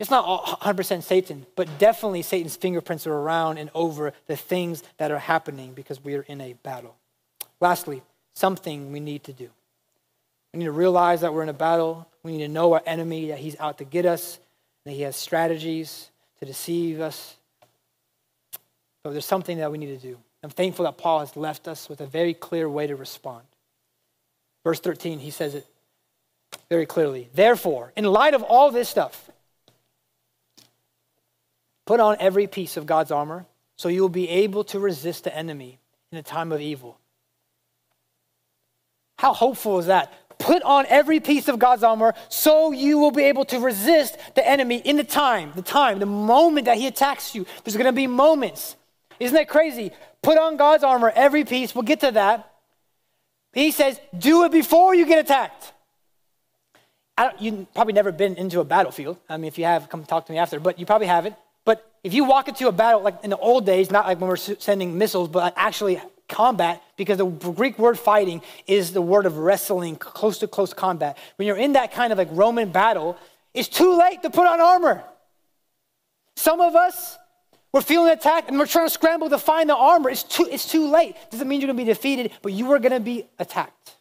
[0.00, 0.24] It's not
[0.60, 5.74] 100% Satan, but definitely Satan's fingerprints are around and over the things that are happening
[5.74, 6.96] because we are in a battle.
[7.60, 9.50] Lastly, something we need to do.
[10.54, 12.08] We need to realize that we're in a battle.
[12.22, 14.40] We need to know our enemy, that he's out to get us,
[14.86, 17.36] that he has strategies to deceive us.
[19.04, 20.18] But there's something that we need to do.
[20.42, 23.44] I'm thankful that Paul has left us with a very clear way to respond.
[24.64, 25.66] Verse 13, he says it
[26.70, 27.28] very clearly.
[27.34, 29.29] Therefore, in light of all this stuff,
[31.90, 35.36] put on every piece of God's armor so you will be able to resist the
[35.36, 35.80] enemy
[36.12, 36.96] in the time of evil.
[39.18, 40.12] How hopeful is that?
[40.38, 44.48] Put on every piece of God's armor so you will be able to resist the
[44.48, 47.44] enemy in the time, the time, the moment that he attacks you.
[47.64, 48.76] There's going to be moments.
[49.18, 49.90] Isn't that crazy?
[50.22, 51.74] Put on God's armor, every piece.
[51.74, 52.52] We'll get to that.
[53.52, 55.72] He says, do it before you get attacked
[57.38, 59.18] you've probably never been into a battlefield.
[59.28, 61.34] I mean, if you have, come talk to me after, but you probably haven't.
[61.70, 64.28] But if you walk into a battle, like in the old days, not like when
[64.28, 69.38] we're sending missiles, but actually combat, because the Greek word fighting is the word of
[69.38, 71.16] wrestling, close to close combat.
[71.36, 73.16] When you're in that kind of like Roman battle,
[73.54, 75.04] it's too late to put on armor.
[76.34, 77.16] Some of us,
[77.72, 80.10] we're feeling attacked and we're trying to scramble to find the armor.
[80.10, 81.14] It's too, it's too late.
[81.30, 83.94] Doesn't mean you're going to be defeated, but you are going to be attacked.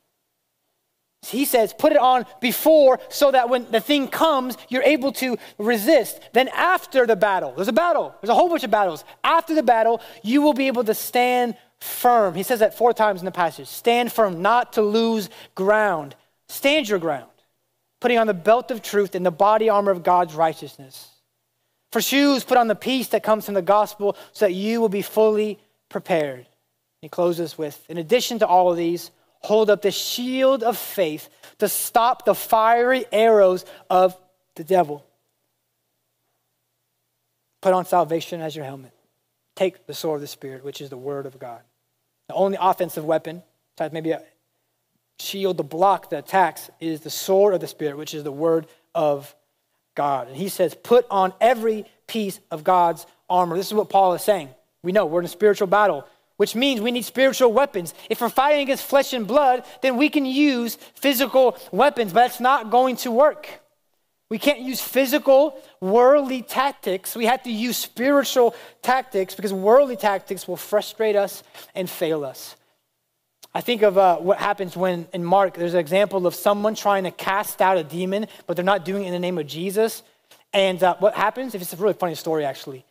[1.21, 5.37] He says, put it on before so that when the thing comes, you're able to
[5.57, 6.19] resist.
[6.33, 9.03] Then, after the battle, there's a battle, there's a whole bunch of battles.
[9.23, 12.35] After the battle, you will be able to stand firm.
[12.35, 16.15] He says that four times in the passage stand firm, not to lose ground.
[16.47, 17.29] Stand your ground,
[17.99, 21.09] putting on the belt of truth and the body armor of God's righteousness.
[21.91, 24.89] For shoes, put on the peace that comes from the gospel so that you will
[24.89, 25.59] be fully
[25.89, 26.47] prepared.
[27.01, 31.29] He closes with, in addition to all of these, hold up the shield of faith
[31.59, 34.17] to stop the fiery arrows of
[34.55, 35.05] the devil.
[37.61, 38.91] Put on salvation as your helmet.
[39.55, 41.61] Take the sword of the Spirit, which is the word of God.
[42.29, 43.43] The only offensive weapon,
[43.75, 44.21] besides maybe a
[45.19, 48.67] shield to block the attacks, is the sword of the Spirit, which is the word
[48.95, 49.35] of
[49.95, 50.29] God.
[50.29, 53.57] And he says, put on every piece of God's armor.
[53.57, 54.49] This is what Paul is saying.
[54.81, 56.05] We know we're in a spiritual battle
[56.39, 57.93] which means we need spiritual weapons.
[58.09, 62.39] If we're fighting against flesh and blood, then we can use physical weapons, but that's
[62.39, 63.59] not going to work.
[64.29, 67.13] We can't use physical, worldly tactics.
[67.13, 71.43] We have to use spiritual tactics because worldly tactics will frustrate us
[71.75, 72.55] and fail us.
[73.53, 77.03] I think of uh, what happens when in Mark, there's an example of someone trying
[77.03, 80.03] to cast out a demon, but they're not doing it in the name of Jesus.
[80.53, 81.53] And uh, what happens?
[81.53, 82.85] If it's a really funny story, actually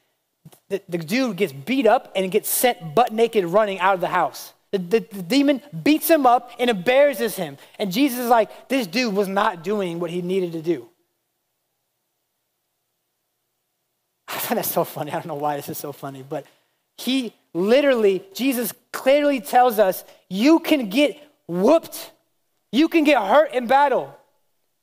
[0.69, 4.09] the, the dude gets beat up and gets sent butt naked running out of the
[4.09, 4.53] house.
[4.71, 7.57] The, the, the, demon beats him up and embarrasses him.
[7.79, 10.89] And Jesus is like, this dude was not doing what he needed to do.
[14.29, 15.11] I find that so funny.
[15.11, 16.45] I don't know why this is so funny, but
[16.99, 22.13] he literally, Jesus clearly tells us, you can get whooped.
[22.71, 24.15] You can get hurt in battle.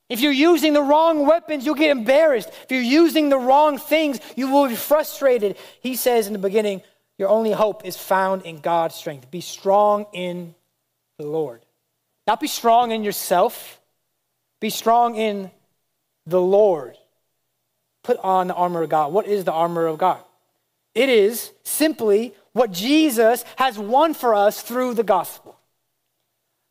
[0.10, 2.49] If you're using the wrong weapons, you'll get embarrassed.
[2.64, 5.58] If you're using the wrong things, you will be frustrated.
[5.82, 6.82] He says in the beginning,
[7.18, 9.32] your only hope is found in God's strength.
[9.32, 10.53] Be strong in
[11.18, 11.66] the Lord.
[12.28, 13.80] Not be strong in yourself,
[14.60, 15.51] be strong in
[16.26, 16.97] the Lord.
[18.03, 19.14] Put on the armor of God.
[19.14, 20.20] What is the armor of God?
[20.93, 25.44] It is simply what Jesus has won for us through the gospel.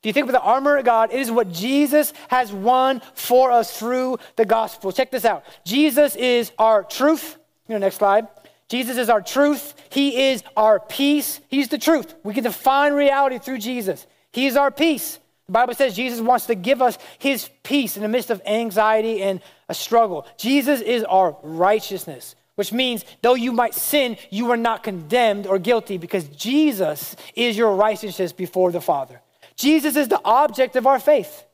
[0.04, 1.14] Do you think about the armor of God?
[1.14, 4.92] It is what Jesus has won for us through the gospel.
[4.92, 5.46] Check this out.
[5.64, 7.38] Jesus is our truth.
[7.68, 8.28] You know, next slide.
[8.68, 9.72] Jesus is our truth.
[9.88, 11.40] He is our peace.
[11.48, 12.14] He's the truth.
[12.22, 14.06] We can define reality through Jesus.
[14.30, 15.18] He is our peace.
[15.46, 19.22] The Bible says Jesus wants to give us his peace in the midst of anxiety
[19.22, 19.40] and
[19.70, 20.26] a struggle.
[20.36, 25.58] Jesus is our righteousness, which means though you might sin, you are not condemned or
[25.58, 29.22] guilty because Jesus is your righteousness before the Father.
[29.56, 31.44] Jesus is the object of our faith.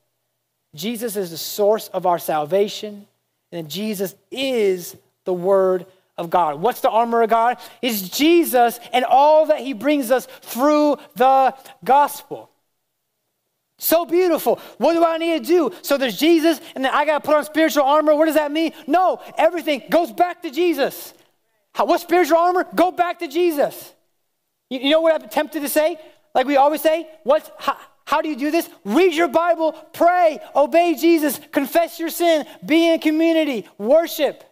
[0.74, 3.07] Jesus is the source of our salvation,
[3.51, 5.86] and Jesus is the Word
[6.16, 6.61] of God.
[6.61, 7.59] What's the armor of God?
[7.82, 12.51] Is Jesus and all that He brings us through the gospel.
[13.78, 14.61] So beautiful.
[14.76, 15.76] What do I need to do?
[15.80, 18.14] So there's Jesus, and then I got to put on spiritual armor.
[18.14, 18.72] What does that mean?
[18.86, 21.14] No, everything goes back to Jesus.
[21.72, 22.66] How, what spiritual armor?
[22.74, 23.94] Go back to Jesus.
[24.68, 25.98] You, you know what I'm tempted to say?
[26.35, 28.68] Like we always say, what's, how, how do you do this?
[28.85, 34.45] Read your Bible, pray, obey Jesus, confess your sin, be in community, worship.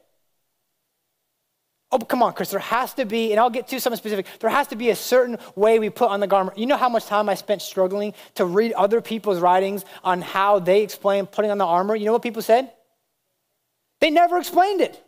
[1.91, 4.51] Oh, come on, Chris, there has to be, and I'll get to something specific, there
[4.51, 6.59] has to be a certain way we put on the garment.
[6.59, 10.59] You know how much time I spent struggling to read other people's writings on how
[10.59, 11.97] they explain putting on the armor?
[11.97, 12.70] You know what people said?
[14.01, 15.03] They never explained it.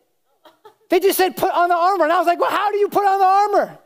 [0.88, 2.04] They just said, put on the armor.
[2.04, 3.78] And I was like, well, how do you put on the armor?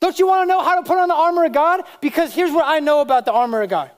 [0.00, 1.82] Don't you want to know how to put on the armor of God?
[2.00, 3.90] Because here's what I know about the armor of God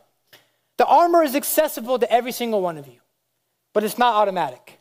[0.77, 3.01] the armor is accessible to every single one of you,
[3.73, 4.79] but it's not automatic.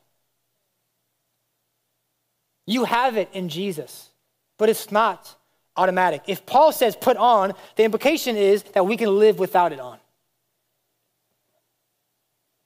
[2.68, 4.10] You have it in Jesus,
[4.58, 5.36] but it's not
[5.78, 6.24] automatic.
[6.28, 10.00] If Paul says put on, the implication is that we can live without it on.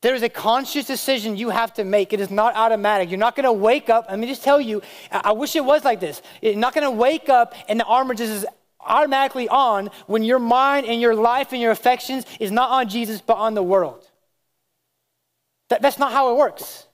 [0.01, 2.13] There is a conscious decision you have to make.
[2.13, 3.09] It is not automatic.
[3.09, 4.05] You're not going to wake up.
[4.09, 4.81] Let me just tell you,
[5.11, 6.21] I wish it was like this.
[6.41, 8.45] You're not going to wake up and the armor just is
[8.79, 13.19] automatically on when your mind and your life and your affections is not on Jesus,
[13.19, 14.07] but on the world.
[15.67, 16.87] That, that's not how it works.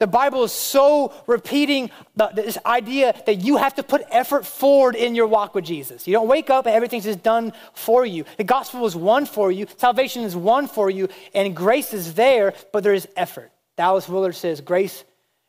[0.00, 4.96] The Bible is so repeating the, this idea that you have to put effort forward
[4.96, 6.06] in your walk with Jesus.
[6.06, 8.24] You don't wake up and everything's just done for you.
[8.36, 12.54] The gospel is won for you, salvation is won for you, and grace is there,
[12.72, 13.52] but there is effort.
[13.76, 15.04] Dallas Willard says grace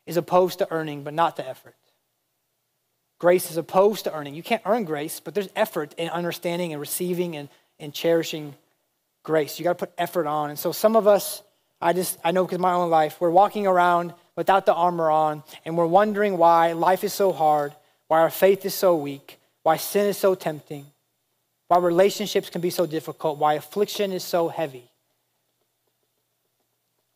[0.06, 1.74] is opposed to earning, but not to effort.
[3.18, 4.34] Grace is opposed to earning.
[4.34, 7.48] You can't earn grace, but there's effort in understanding and receiving and,
[7.80, 8.54] and cherishing
[9.22, 9.58] grace.
[9.58, 10.50] You got to put effort on.
[10.50, 11.42] And so some of us,
[11.80, 15.42] I just, I know because my own life, we're walking around without the armor on,
[15.64, 17.74] and we're wondering why life is so hard,
[18.08, 20.86] why our faith is so weak, why sin is so tempting,
[21.68, 24.90] why relationships can be so difficult, why affliction is so heavy.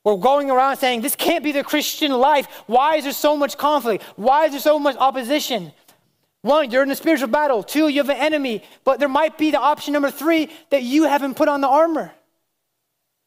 [0.03, 2.49] We're going around saying, This can't be the Christian life.
[2.67, 4.03] Why is there so much conflict?
[4.17, 5.73] Why is there so much opposition?
[6.43, 7.63] One, you're in a spiritual battle.
[7.63, 8.63] Two, you have an enemy.
[8.83, 12.13] But there might be the option number three that you haven't put on the armor.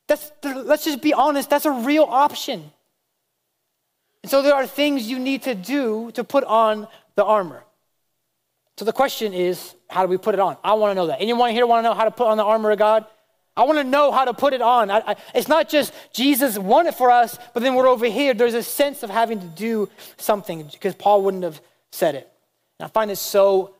[0.07, 2.71] That's, let's just be honest, that's a real option.
[4.23, 7.63] And so there are things you need to do to put on the armor.
[8.77, 10.57] So the question is, how do we put it on?
[10.63, 11.21] I want to know that.
[11.21, 13.05] Anyone here want to know how to put on the armor of God?
[13.55, 14.89] I want to know how to put it on.
[14.89, 18.33] I, I, it's not just Jesus won it for us, but then we're over here.
[18.33, 21.61] There's a sense of having to do something because Paul wouldn't have
[21.91, 22.31] said it.
[22.79, 23.75] And I find it so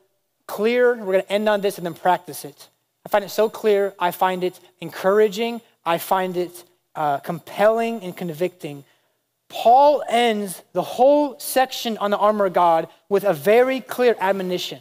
[0.45, 0.95] clear.
[0.95, 2.69] We're going to end on this and then practice it.
[3.03, 3.95] I find it so clear.
[3.97, 5.61] I find it encouraging.
[5.83, 6.63] I find it
[6.93, 8.85] uh, compelling and convicting
[9.49, 14.79] Paul ends the whole section on the armor of God with a very clear admonition.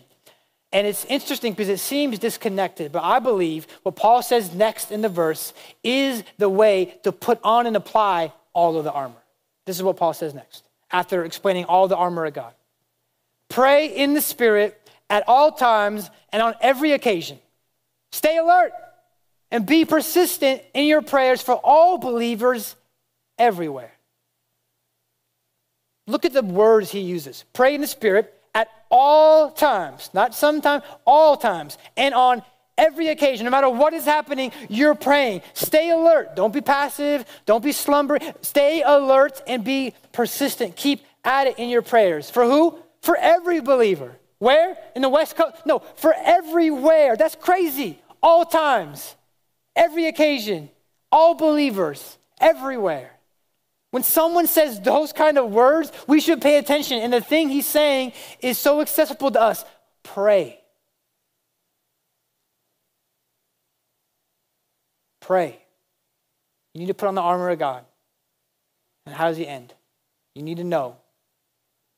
[0.72, 5.02] And it's interesting because it seems disconnected, but I believe what Paul says next in
[5.02, 5.52] the verse
[5.84, 9.14] is the way to put on and apply all of the armor.
[9.66, 12.54] This is what Paul says next, after explaining all the armor of God.
[13.50, 14.78] Pray in the Spirit
[15.10, 17.38] at all times and on every occasion.
[18.10, 18.72] Stay alert
[19.50, 22.74] and be persistent in your prayers for all believers
[23.38, 23.92] everywhere.
[26.06, 27.44] Look at the words he uses.
[27.52, 32.42] Pray in the Spirit at all times, not sometimes, all times, and on
[32.76, 35.42] every occasion, no matter what is happening, you're praying.
[35.54, 36.34] Stay alert.
[36.36, 37.24] Don't be passive.
[37.46, 38.22] Don't be slumbering.
[38.40, 40.76] Stay alert and be persistent.
[40.76, 42.30] Keep at it in your prayers.
[42.30, 42.78] For who?
[43.00, 44.16] For every believer.
[44.38, 44.76] Where?
[44.96, 45.64] In the West Coast?
[45.64, 47.16] No, for everywhere.
[47.16, 48.00] That's crazy.
[48.22, 49.14] All times,
[49.76, 50.68] every occasion,
[51.10, 53.11] all believers, everywhere.
[53.92, 56.98] When someone says those kind of words, we should pay attention.
[56.98, 59.66] And the thing he's saying is so accessible to us
[60.02, 60.58] pray.
[65.20, 65.58] Pray.
[66.72, 67.84] You need to put on the armor of God.
[69.04, 69.74] And how does he end?
[70.34, 70.96] You need to know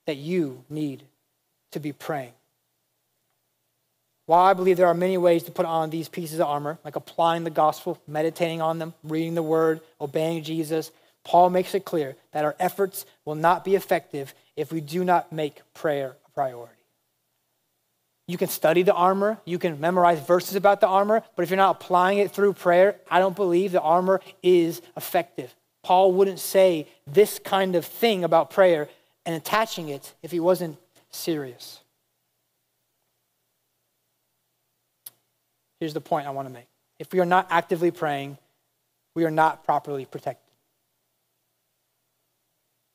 [0.06, 1.04] that you need
[1.70, 2.32] to be praying.
[4.26, 6.96] While I believe there are many ways to put on these pieces of armor, like
[6.96, 10.90] applying the gospel, meditating on them, reading the word, obeying Jesus,
[11.24, 15.32] Paul makes it clear that our efforts will not be effective if we do not
[15.32, 16.74] make prayer a priority.
[18.26, 21.58] You can study the armor, you can memorize verses about the armor, but if you're
[21.58, 25.54] not applying it through prayer, I don't believe the armor is effective.
[25.82, 28.88] Paul wouldn't say this kind of thing about prayer
[29.26, 30.78] and attaching it if he wasn't
[31.10, 31.80] serious.
[35.80, 36.68] Here's the point I want to make.
[36.98, 38.38] If we are not actively praying,
[39.14, 40.43] we are not properly protected.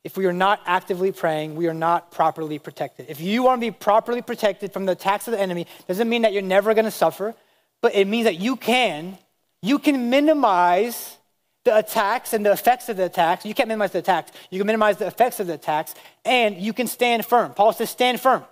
[0.02, 3.06] If we are not actively praying, we are not properly protected.
[3.08, 6.22] If you want to be properly protected from the attacks of the enemy, doesn't mean
[6.22, 7.34] that you're never going to suffer,
[7.82, 9.18] but it means that you can
[9.62, 11.18] you can minimize
[11.64, 13.44] the attacks and the effects of the attacks.
[13.44, 14.32] You can't minimize the attacks.
[14.50, 15.94] You can minimize the effects of the attacks,
[16.24, 17.52] and you can stand firm.
[17.52, 18.42] Paul says, stand firm.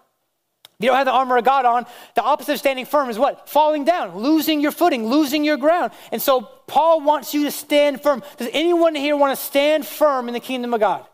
[0.78, 3.18] If you don't have the armor of God on, the opposite of standing firm is
[3.18, 3.48] what?
[3.48, 5.92] Falling down, losing your footing, losing your ground.
[6.12, 8.22] And so Paul wants you to stand firm.
[8.36, 11.04] Does anyone here want to stand firm in the kingdom of God?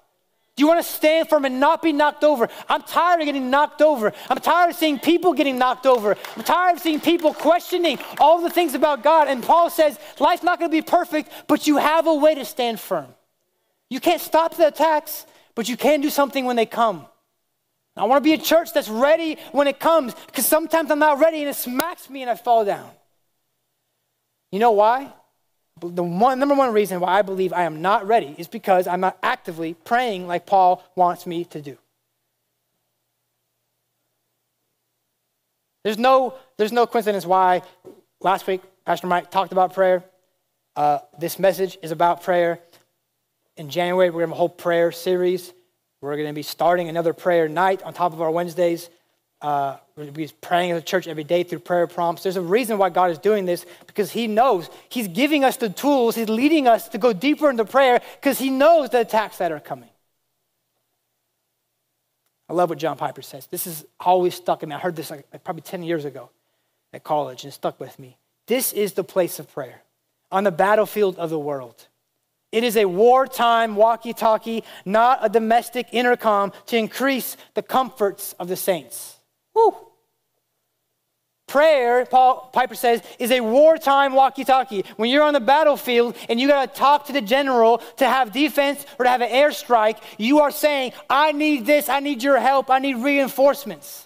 [0.57, 2.49] Do you want to stand firm and not be knocked over?
[2.69, 4.13] I'm tired of getting knocked over.
[4.31, 6.17] I'm tired of seeing people getting knocked over.
[6.37, 9.27] I'm tired of seeing people questioning all the things about God.
[9.27, 12.45] And Paul says, life's not going to be perfect, but you have a way to
[12.45, 13.09] stand firm.
[13.91, 15.27] You can't stop the attacks,
[15.57, 17.07] but you can do something when they come.
[17.97, 21.19] I want to be a church that's ready when it comes, because sometimes I'm not
[21.19, 22.91] ready and it smacks me and I fall down.
[24.53, 25.13] You know why?
[25.89, 29.01] The one, number one reason why I believe I am not ready is because I'm
[29.01, 31.79] not actively praying like Paul wants me to do.
[35.85, 37.63] There's no, there's no coincidence why
[38.21, 40.03] last week Pastor Mike talked about prayer.
[40.77, 42.59] Uh, this message is about prayer.
[43.57, 45.53] In January, we're going to have a whole prayer series.
[46.01, 48.91] We're going to be starting another prayer night on top of our Wednesdays.
[49.41, 52.25] Uh, we're praying as a church every day through prayer prompts.
[52.25, 55.69] There's a reason why God is doing this because He knows He's giving us the
[55.69, 56.17] tools.
[56.17, 59.61] He's leading us to go deeper into prayer because He knows the attacks that are
[59.61, 59.89] coming.
[62.49, 63.47] I love what John Piper says.
[63.47, 64.75] This is always stuck in me.
[64.75, 66.31] I heard this like, like probably 10 years ago
[66.93, 68.19] at college and it stuck with me.
[68.47, 69.83] This is the place of prayer
[70.31, 71.87] on the battlefield of the world.
[72.53, 78.49] It is a wartime walkie talkie, not a domestic intercom to increase the comforts of
[78.49, 79.14] the saints.
[79.55, 79.75] Woo.
[81.47, 84.85] Prayer, Paul Piper says, is a wartime walkie talkie.
[84.97, 88.33] When you're on the battlefield and you got to talk to the general to have
[88.33, 92.41] defense or to have an airstrike, you are saying, I need this, I need your
[92.41, 94.04] help, I need reinforcements.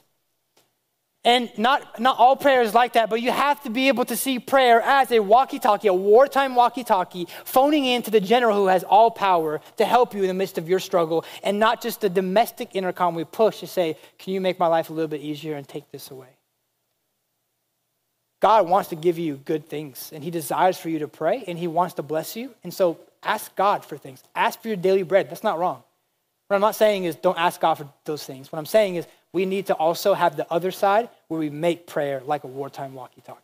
[1.29, 4.17] And not, not all prayer is like that, but you have to be able to
[4.17, 8.57] see prayer as a walkie talkie, a wartime walkie talkie, phoning in to the general
[8.57, 11.83] who has all power to help you in the midst of your struggle, and not
[11.83, 15.07] just the domestic intercom we push to say, Can you make my life a little
[15.07, 16.31] bit easier and take this away?
[18.41, 21.59] God wants to give you good things, and He desires for you to pray, and
[21.59, 22.55] He wants to bless you.
[22.65, 24.23] And so ask God for things.
[24.35, 25.29] Ask for your daily bread.
[25.29, 25.83] That's not wrong.
[26.47, 28.51] What I'm not saying is don't ask God for those things.
[28.51, 31.87] What I'm saying is we need to also have the other side where we make
[31.87, 33.41] prayer like a wartime walkie talkie.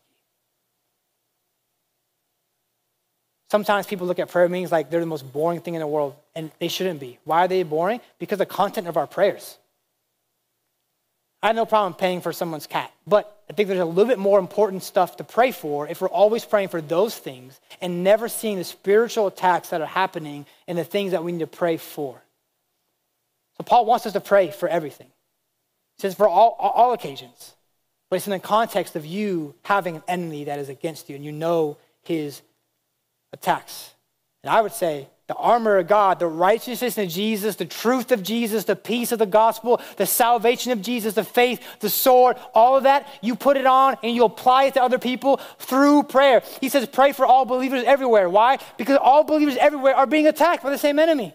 [3.51, 6.16] Sometimes people look at prayer meetings like they're the most boring thing in the world,
[6.35, 7.18] and they shouldn't be.
[7.24, 8.01] Why are they boring?
[8.18, 9.59] Because the content of our prayers.
[11.43, 14.18] I have no problem paying for someone's cat, but I think there's a little bit
[14.18, 18.30] more important stuff to pray for if we're always praying for those things and never
[18.30, 21.76] seeing the spiritual attacks that are happening and the things that we need to pray
[21.76, 22.22] for.
[23.59, 25.09] So Paul wants us to pray for everything.
[25.99, 27.55] He says for all, all occasions,
[28.15, 31.25] but it's in the context of you having an enemy that is against you and
[31.25, 32.43] you know his
[33.33, 33.93] attacks.
[34.45, 38.23] And I would say the armor of God, the righteousness of Jesus, the truth of
[38.23, 42.77] Jesus, the peace of the gospel, the salvation of Jesus, the faith, the sword, all
[42.77, 46.45] of that, you put it on and you apply it to other people through prayer.
[46.61, 48.29] He says, pray for all believers everywhere.
[48.29, 48.59] Why?
[48.79, 51.35] Because all believers everywhere are being attacked by the same enemy.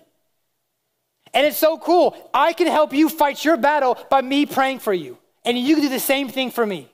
[1.34, 2.15] And it's so cool.
[2.34, 5.17] I can help you fight your battle by me praying for you.
[5.49, 6.91] And you can do the same thing for me.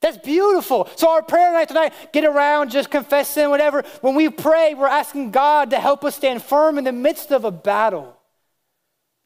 [0.00, 0.88] That's beautiful.
[0.96, 3.84] So, our prayer night tonight, get around, just confess sin, whatever.
[4.00, 7.44] When we pray, we're asking God to help us stand firm in the midst of
[7.44, 8.16] a battle.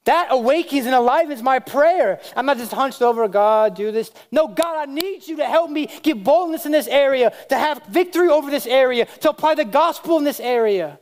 [0.06, 2.18] That awakens and alivens my prayer.
[2.34, 4.10] I'm not just hunched over, God, do this.
[4.32, 7.80] No, God, I need you to help me get boldness in this area, to have
[7.86, 10.98] victory over this area, to apply the gospel in this area.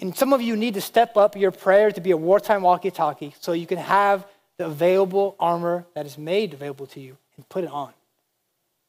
[0.00, 2.90] And some of you need to step up your prayer to be a wartime walkie
[2.90, 4.26] talkie so you can have
[4.58, 7.92] the available armor that is made available to you and put it on.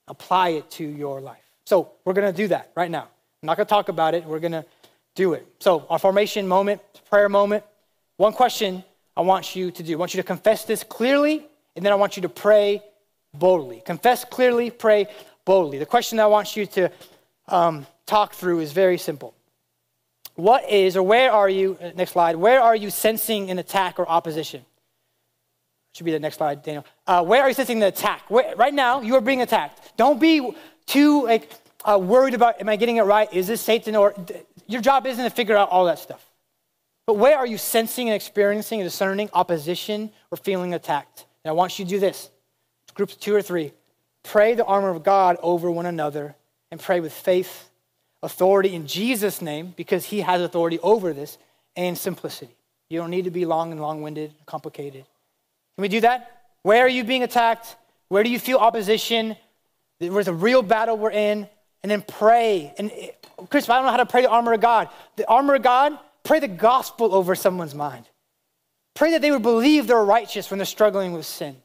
[0.07, 1.43] Apply it to your life.
[1.65, 3.03] So we're going to do that right now.
[3.41, 4.25] I'm not going to talk about it.
[4.25, 4.65] We're going to
[5.15, 5.47] do it.
[5.59, 7.63] So, our formation moment, prayer moment.
[8.17, 8.83] One question
[9.15, 11.45] I want you to do I want you to confess this clearly,
[11.75, 12.83] and then I want you to pray
[13.33, 13.81] boldly.
[13.85, 15.07] Confess clearly, pray
[15.45, 15.77] boldly.
[15.77, 16.91] The question that I want you to
[17.47, 19.33] um, talk through is very simple
[20.39, 23.99] what is or where are you, uh, next slide, where are you sensing an attack
[23.99, 24.63] or opposition?
[25.99, 26.85] Should be the next slide, Daniel.
[27.05, 28.23] Uh, where are you sensing the attack?
[28.29, 29.97] Where, right now, you are being attacked.
[29.97, 30.53] Don't be
[30.85, 31.51] too like
[31.83, 33.27] uh, worried about, am I getting it right?
[33.33, 33.97] Is this Satan?
[33.97, 34.15] Or
[34.65, 36.25] your job isn't to figure out all that stuff.
[37.05, 41.25] But where are you sensing and experiencing and discerning opposition or feeling attacked?
[41.43, 42.29] And I want you to do this.
[42.93, 43.73] Groups two or three.
[44.23, 46.33] Pray the armor of God over one another
[46.71, 47.69] and pray with faith
[48.23, 51.37] authority in Jesus' name because he has authority over this,
[51.75, 52.55] and simplicity.
[52.89, 55.03] You don't need to be long and long winded, and complicated.
[55.79, 56.41] Can we do that?
[56.63, 57.77] Where are you being attacked?
[58.09, 59.37] Where do you feel opposition?
[60.01, 61.47] There's a real battle we're in.
[61.81, 62.73] and then pray.
[62.77, 62.91] And
[63.49, 64.89] Chris, I don't know how to pray the armor of God.
[65.15, 68.09] The armor of God, pray the gospel over someone's mind.
[68.93, 71.55] Pray that they would believe they're righteous when they're struggling with sin.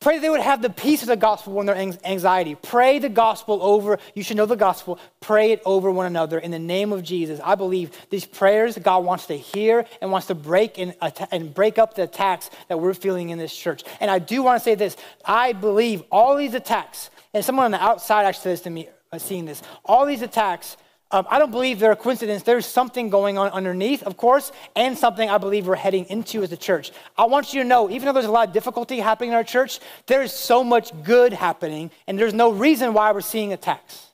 [0.00, 2.54] Pray that they would have the peace of the gospel when they're anxiety.
[2.54, 4.98] Pray the gospel over, you should know the gospel.
[5.20, 7.38] Pray it over one another in the name of Jesus.
[7.44, 10.94] I believe these prayers God wants to hear and wants to break and,
[11.30, 13.84] and break up the attacks that we're feeling in this church.
[14.00, 17.70] And I do want to say this I believe all these attacks, and someone on
[17.72, 20.78] the outside actually says to me, uh, seeing this, all these attacks
[21.12, 22.44] um, I don't believe they're a coincidence.
[22.44, 26.52] There's something going on underneath, of course, and something I believe we're heading into as
[26.52, 26.92] a church.
[27.18, 29.44] I want you to know, even though there's a lot of difficulty happening in our
[29.44, 34.06] church, there's so much good happening, and there's no reason why we're seeing attacks.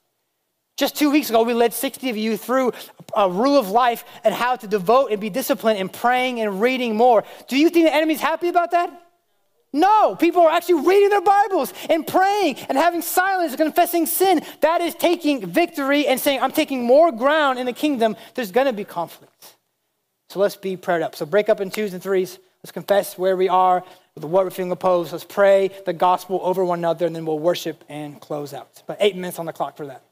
[0.79, 2.73] Just two weeks ago, we led 60 of you through
[3.15, 6.97] a rule of life and how to devote and be disciplined in praying and reading
[6.97, 7.25] more.
[7.49, 9.06] Do you think the enemy's happy about that?
[9.77, 14.43] No, people are actually reading their Bibles and praying and having silence and confessing sin.
[14.63, 18.17] That is taking victory and saying, I'm taking more ground in the kingdom.
[18.35, 19.57] There's going to be conflict.
[20.31, 21.15] So let's be prayed up.
[21.15, 22.39] So break up in twos and threes.
[22.63, 25.13] Let's confess where we are, with what we're feeling opposed.
[25.13, 28.83] Let's pray the gospel over one another, and then we'll worship and close out.
[28.87, 30.03] But eight minutes on the clock for that.